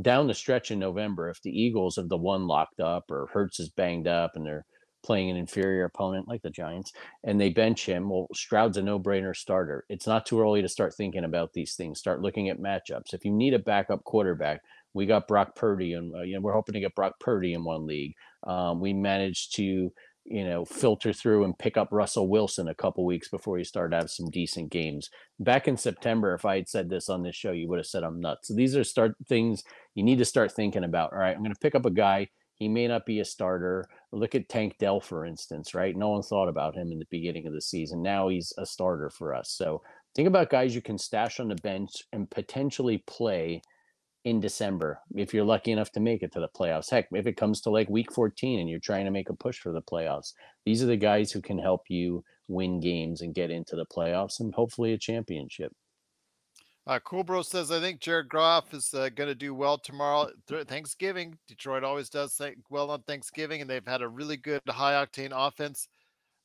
down 0.00 0.26
the 0.26 0.34
stretch 0.34 0.70
in 0.70 0.78
November, 0.78 1.30
if 1.30 1.40
the 1.42 1.50
Eagles 1.50 1.96
have 1.96 2.08
the 2.08 2.16
one 2.16 2.46
locked 2.46 2.80
up 2.80 3.10
or 3.10 3.28
Hurts 3.32 3.60
is 3.60 3.70
banged 3.70 4.08
up 4.08 4.32
and 4.34 4.44
they're 4.44 4.66
playing 5.04 5.30
an 5.30 5.36
inferior 5.36 5.84
opponent 5.84 6.26
like 6.26 6.42
the 6.42 6.50
Giants 6.50 6.92
and 7.22 7.40
they 7.40 7.50
bench 7.50 7.86
him, 7.86 8.08
well, 8.08 8.26
Stroud's 8.34 8.78
a 8.78 8.82
no 8.82 8.98
brainer 8.98 9.36
starter. 9.36 9.84
It's 9.88 10.06
not 10.06 10.26
too 10.26 10.40
early 10.40 10.62
to 10.62 10.68
start 10.68 10.94
thinking 10.94 11.24
about 11.24 11.52
these 11.52 11.74
things. 11.74 11.98
Start 11.98 12.22
looking 12.22 12.48
at 12.48 12.58
matchups. 12.58 13.12
If 13.12 13.24
you 13.24 13.30
need 13.30 13.54
a 13.54 13.58
backup 13.58 14.02
quarterback, 14.04 14.60
we 14.94 15.06
got 15.06 15.28
Brock 15.28 15.56
Purdy, 15.56 15.92
and 15.92 16.14
uh, 16.14 16.22
you 16.22 16.34
know 16.34 16.40
we're 16.40 16.52
hoping 16.52 16.72
to 16.74 16.80
get 16.80 16.94
Brock 16.94 17.18
Purdy 17.20 17.52
in 17.52 17.64
one 17.64 17.86
league. 17.86 18.14
Um, 18.46 18.80
we 18.80 18.92
managed 18.92 19.54
to 19.56 19.92
you 20.24 20.44
know 20.44 20.64
filter 20.64 21.12
through 21.12 21.44
and 21.44 21.58
pick 21.58 21.76
up 21.76 21.88
Russell 21.90 22.28
Wilson 22.28 22.68
a 22.68 22.74
couple 22.74 23.04
weeks 23.04 23.28
before 23.28 23.58
he 23.58 23.64
started 23.64 23.90
to 23.90 23.96
have 23.96 24.10
some 24.10 24.30
decent 24.30 24.70
games. 24.70 25.10
Back 25.40 25.68
in 25.68 25.76
September, 25.76 26.32
if 26.34 26.44
I 26.44 26.56
had 26.56 26.68
said 26.68 26.88
this 26.88 27.08
on 27.08 27.22
this 27.22 27.34
show, 27.34 27.52
you 27.52 27.68
would 27.68 27.78
have 27.78 27.86
said 27.86 28.04
I'm 28.04 28.20
nuts. 28.20 28.48
So 28.48 28.54
these 28.54 28.76
are 28.76 28.84
start 28.84 29.14
things 29.28 29.64
you 29.94 30.04
need 30.04 30.18
to 30.18 30.24
start 30.24 30.52
thinking 30.52 30.84
about. 30.84 31.12
All 31.12 31.18
right, 31.18 31.34
I'm 31.34 31.42
going 31.42 31.52
to 31.52 31.60
pick 31.60 31.74
up 31.74 31.86
a 31.86 31.90
guy. 31.90 32.28
He 32.64 32.68
may 32.68 32.88
not 32.88 33.04
be 33.04 33.20
a 33.20 33.26
starter. 33.26 33.84
Look 34.10 34.34
at 34.34 34.48
Tank 34.48 34.76
Dell, 34.78 34.98
for 34.98 35.26
instance, 35.26 35.74
right? 35.74 35.94
No 35.94 36.08
one 36.08 36.22
thought 36.22 36.48
about 36.48 36.74
him 36.74 36.92
in 36.92 36.98
the 36.98 37.04
beginning 37.10 37.46
of 37.46 37.52
the 37.52 37.60
season. 37.60 38.00
Now 38.00 38.28
he's 38.28 38.54
a 38.56 38.64
starter 38.64 39.10
for 39.10 39.34
us. 39.34 39.50
So 39.50 39.82
think 40.16 40.28
about 40.28 40.48
guys 40.48 40.74
you 40.74 40.80
can 40.80 40.96
stash 40.96 41.40
on 41.40 41.48
the 41.48 41.56
bench 41.56 41.92
and 42.10 42.30
potentially 42.30 43.04
play 43.06 43.60
in 44.24 44.40
December 44.40 44.98
if 45.14 45.34
you're 45.34 45.44
lucky 45.44 45.72
enough 45.72 45.92
to 45.92 46.00
make 46.00 46.22
it 46.22 46.32
to 46.32 46.40
the 46.40 46.48
playoffs. 46.58 46.90
Heck, 46.90 47.08
if 47.12 47.26
it 47.26 47.36
comes 47.36 47.60
to 47.60 47.70
like 47.70 47.90
week 47.90 48.10
14 48.10 48.58
and 48.58 48.70
you're 48.70 48.80
trying 48.80 49.04
to 49.04 49.10
make 49.10 49.28
a 49.28 49.34
push 49.34 49.58
for 49.58 49.70
the 49.70 49.82
playoffs, 49.82 50.32
these 50.64 50.82
are 50.82 50.86
the 50.86 50.96
guys 50.96 51.32
who 51.32 51.42
can 51.42 51.58
help 51.58 51.82
you 51.90 52.24
win 52.48 52.80
games 52.80 53.20
and 53.20 53.34
get 53.34 53.50
into 53.50 53.76
the 53.76 53.84
playoffs 53.84 54.40
and 54.40 54.54
hopefully 54.54 54.94
a 54.94 54.98
championship. 54.98 55.70
Uh, 56.86 56.98
cool 57.00 57.24
Bro 57.24 57.42
says, 57.42 57.70
I 57.70 57.80
think 57.80 58.00
Jared 58.00 58.28
Goff 58.28 58.74
is 58.74 58.92
uh, 58.92 59.08
going 59.08 59.28
to 59.28 59.34
do 59.34 59.54
well 59.54 59.78
tomorrow. 59.78 60.28
Thanksgiving. 60.68 61.38
Detroit 61.48 61.82
always 61.82 62.10
does 62.10 62.38
well 62.68 62.90
on 62.90 63.02
Thanksgiving, 63.02 63.62
and 63.62 63.70
they've 63.70 63.86
had 63.86 64.02
a 64.02 64.08
really 64.08 64.36
good 64.36 64.60
high 64.68 64.92
octane 64.92 65.32
offense. 65.32 65.88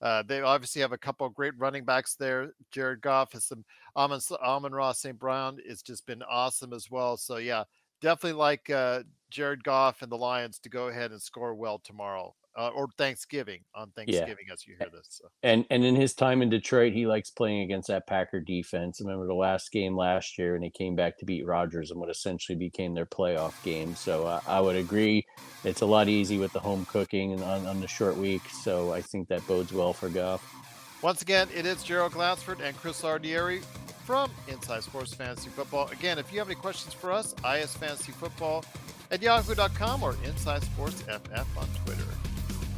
Uh, 0.01 0.23
they 0.25 0.39
obviously 0.39 0.81
have 0.81 0.93
a 0.93 0.97
couple 0.97 1.27
of 1.27 1.33
great 1.33 1.57
running 1.57 1.83
backs 1.83 2.15
there. 2.15 2.53
Jared 2.71 3.01
Goff 3.01 3.33
has 3.33 3.45
some 3.45 3.65
Amon, 3.97 4.21
Amon-Ra 4.41 4.93
St. 4.93 5.19
Brown 5.19 5.57
has 5.67 5.81
just 5.81 6.05
been 6.05 6.23
awesome 6.23 6.71
as 6.71 6.89
well. 6.89 7.17
So 7.17 7.35
yeah, 7.35 7.65
definitely 8.01 8.39
like 8.39 8.69
uh, 8.69 9.03
Jared 9.29 9.63
Goff 9.65 10.01
and 10.01 10.09
the 10.11 10.15
Lions 10.15 10.59
to 10.59 10.69
go 10.69 10.87
ahead 10.87 11.11
and 11.11 11.21
score 11.21 11.53
well 11.53 11.79
tomorrow 11.79 12.33
uh, 12.59 12.69
or 12.75 12.89
Thanksgiving 12.97 13.61
on 13.73 13.89
Thanksgiving 13.91 14.45
yeah. 14.47 14.53
as 14.53 14.67
you 14.67 14.75
hear 14.77 14.89
this. 14.91 15.07
So. 15.09 15.29
And 15.43 15.65
and 15.69 15.85
in 15.85 15.95
his 15.95 16.13
time 16.13 16.41
in 16.41 16.49
Detroit, 16.49 16.91
he 16.91 17.07
likes 17.07 17.31
playing 17.31 17.61
against 17.61 17.87
that 17.87 18.05
Packer 18.05 18.41
defense. 18.41 18.99
Remember 18.99 19.25
the 19.25 19.33
last 19.33 19.71
game 19.71 19.95
last 19.95 20.37
year, 20.37 20.55
and 20.55 20.63
he 20.63 20.69
came 20.69 20.95
back 20.95 21.17
to 21.19 21.25
beat 21.25 21.45
Rodgers 21.45 21.89
and 21.89 21.99
what 21.99 22.09
essentially 22.09 22.57
became 22.57 22.93
their 22.93 23.05
playoff 23.05 23.63
game. 23.63 23.95
So 23.95 24.27
uh, 24.27 24.41
I 24.45 24.59
would 24.59 24.75
agree, 24.75 25.25
it's 25.63 25.81
a 25.81 25.85
lot 25.85 26.09
easy 26.09 26.37
with 26.37 26.51
the 26.51 26.59
home 26.59 26.85
cooking 26.85 27.31
and 27.31 27.41
on, 27.43 27.65
on 27.65 27.79
the 27.79 27.87
short 27.87 28.17
week. 28.17 28.41
So 28.61 28.91
I 28.91 29.01
think 29.01 29.29
that 29.29 29.47
bodes 29.47 29.71
well 29.71 29.93
for 29.93 30.09
Goff. 30.09 30.43
Once 31.01 31.21
again, 31.21 31.47
it 31.55 31.65
is 31.65 31.81
Gerald 31.81 32.11
Glassford 32.11 32.59
and 32.59 32.75
Chris 32.75 33.01
Lardieri 33.01 33.63
from 34.03 34.29
Inside 34.49 34.83
Sports 34.83 35.13
Fantasy 35.13 35.49
Football. 35.49 35.87
Again, 35.89 36.19
if 36.19 36.33
you 36.33 36.39
have 36.39 36.49
any 36.49 36.55
questions 36.55 36.93
for 36.93 37.09
us, 37.11 37.33
IS 37.55 37.73
Fantasy 37.77 38.11
Football 38.11 38.65
at 39.11 39.21
yahoo.com 39.21 40.03
or 40.03 40.15
Inside 40.25 40.63
Sports 40.63 41.01
FF 41.03 41.57
on 41.57 41.67
Twitter. 41.85 41.98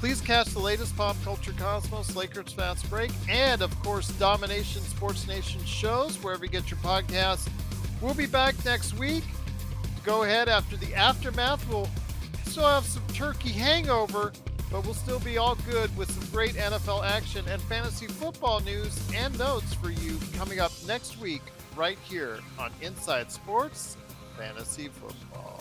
Please 0.01 0.19
catch 0.19 0.47
the 0.47 0.59
latest 0.59 0.97
pop 0.97 1.15
culture 1.23 1.53
cosmos, 1.59 2.15
Lakers 2.15 2.53
Fast 2.53 2.89
Break, 2.89 3.11
and 3.29 3.61
of 3.61 3.69
course, 3.83 4.07
Domination 4.13 4.81
Sports 4.81 5.27
Nation 5.27 5.63
shows 5.63 6.15
wherever 6.23 6.43
you 6.43 6.49
get 6.49 6.71
your 6.71 6.79
podcasts. 6.79 7.47
We'll 8.01 8.15
be 8.15 8.25
back 8.25 8.55
next 8.65 8.97
week. 8.97 9.23
Go 10.03 10.23
ahead 10.23 10.49
after 10.49 10.75
the 10.75 10.95
aftermath. 10.95 11.69
We'll 11.69 11.87
still 12.47 12.65
have 12.65 12.83
some 12.83 13.05
turkey 13.13 13.51
hangover, 13.51 14.33
but 14.71 14.83
we'll 14.85 14.95
still 14.95 15.19
be 15.19 15.37
all 15.37 15.53
good 15.69 15.95
with 15.95 16.09
some 16.09 16.27
great 16.31 16.55
NFL 16.55 17.05
action 17.05 17.45
and 17.47 17.61
fantasy 17.61 18.07
football 18.07 18.59
news 18.61 18.99
and 19.13 19.37
notes 19.37 19.71
for 19.75 19.91
you 19.91 20.17
coming 20.35 20.59
up 20.59 20.71
next 20.87 21.19
week, 21.21 21.43
right 21.75 21.99
here 22.09 22.39
on 22.57 22.71
Inside 22.81 23.31
Sports 23.31 23.97
Fantasy 24.35 24.87
Football. 24.87 25.60